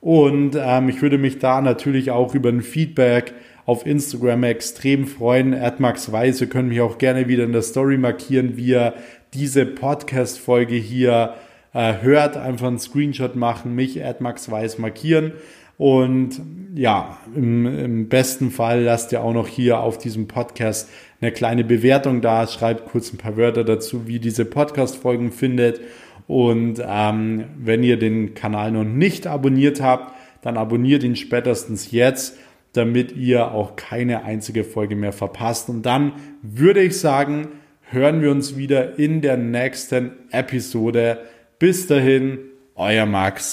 Und 0.00 0.56
ähm, 0.60 0.88
ich 0.88 1.00
würde 1.02 1.18
mich 1.18 1.38
da 1.38 1.60
natürlich 1.60 2.10
auch 2.10 2.34
über 2.34 2.48
ein 2.48 2.62
Feedback 2.62 3.32
auf 3.68 3.84
Instagram 3.84 4.44
extrem 4.44 5.06
freuen. 5.06 5.52
Admax 5.52 6.10
Weiß, 6.10 6.40
ihr 6.40 6.46
könnt 6.46 6.70
mich 6.70 6.80
auch 6.80 6.96
gerne 6.96 7.28
wieder 7.28 7.44
in 7.44 7.52
der 7.52 7.60
Story 7.60 7.98
markieren, 7.98 8.56
wie 8.56 8.68
ihr 8.68 8.94
diese 9.34 9.66
Podcast-Folge 9.66 10.74
hier 10.74 11.34
äh, 11.74 12.00
hört. 12.00 12.38
Einfach 12.38 12.68
einen 12.68 12.78
Screenshot 12.78 13.36
machen, 13.36 13.74
mich 13.74 14.02
Admax 14.02 14.50
Weiß 14.50 14.78
markieren. 14.78 15.32
Und 15.76 16.40
ja, 16.74 17.18
im, 17.36 17.66
im, 17.66 18.08
besten 18.08 18.50
Fall 18.50 18.84
lasst 18.84 19.12
ihr 19.12 19.22
auch 19.22 19.34
noch 19.34 19.48
hier 19.48 19.80
auf 19.80 19.98
diesem 19.98 20.28
Podcast 20.28 20.88
eine 21.20 21.30
kleine 21.30 21.62
Bewertung 21.62 22.22
da, 22.22 22.46
schreibt 22.46 22.86
kurz 22.86 23.12
ein 23.12 23.18
paar 23.18 23.36
Wörter 23.36 23.64
dazu, 23.64 24.06
wie 24.06 24.18
diese 24.18 24.46
Podcast-Folgen 24.46 25.30
findet. 25.30 25.82
Und 26.26 26.82
ähm, 26.82 27.44
wenn 27.58 27.82
ihr 27.82 27.98
den 27.98 28.32
Kanal 28.32 28.72
noch 28.72 28.84
nicht 28.84 29.26
abonniert 29.26 29.82
habt, 29.82 30.14
dann 30.40 30.56
abonniert 30.56 31.02
ihn 31.02 31.16
spätestens 31.16 31.90
jetzt 31.90 32.38
damit 32.78 33.12
ihr 33.16 33.50
auch 33.50 33.76
keine 33.76 34.24
einzige 34.24 34.64
Folge 34.64 34.96
mehr 34.96 35.12
verpasst. 35.12 35.68
Und 35.68 35.82
dann 35.82 36.12
würde 36.42 36.80
ich 36.80 36.98
sagen, 36.98 37.48
hören 37.90 38.22
wir 38.22 38.30
uns 38.30 38.56
wieder 38.56 38.98
in 38.98 39.20
der 39.20 39.36
nächsten 39.36 40.12
Episode. 40.30 41.18
Bis 41.58 41.86
dahin, 41.88 42.38
euer 42.76 43.06
Max. 43.06 43.46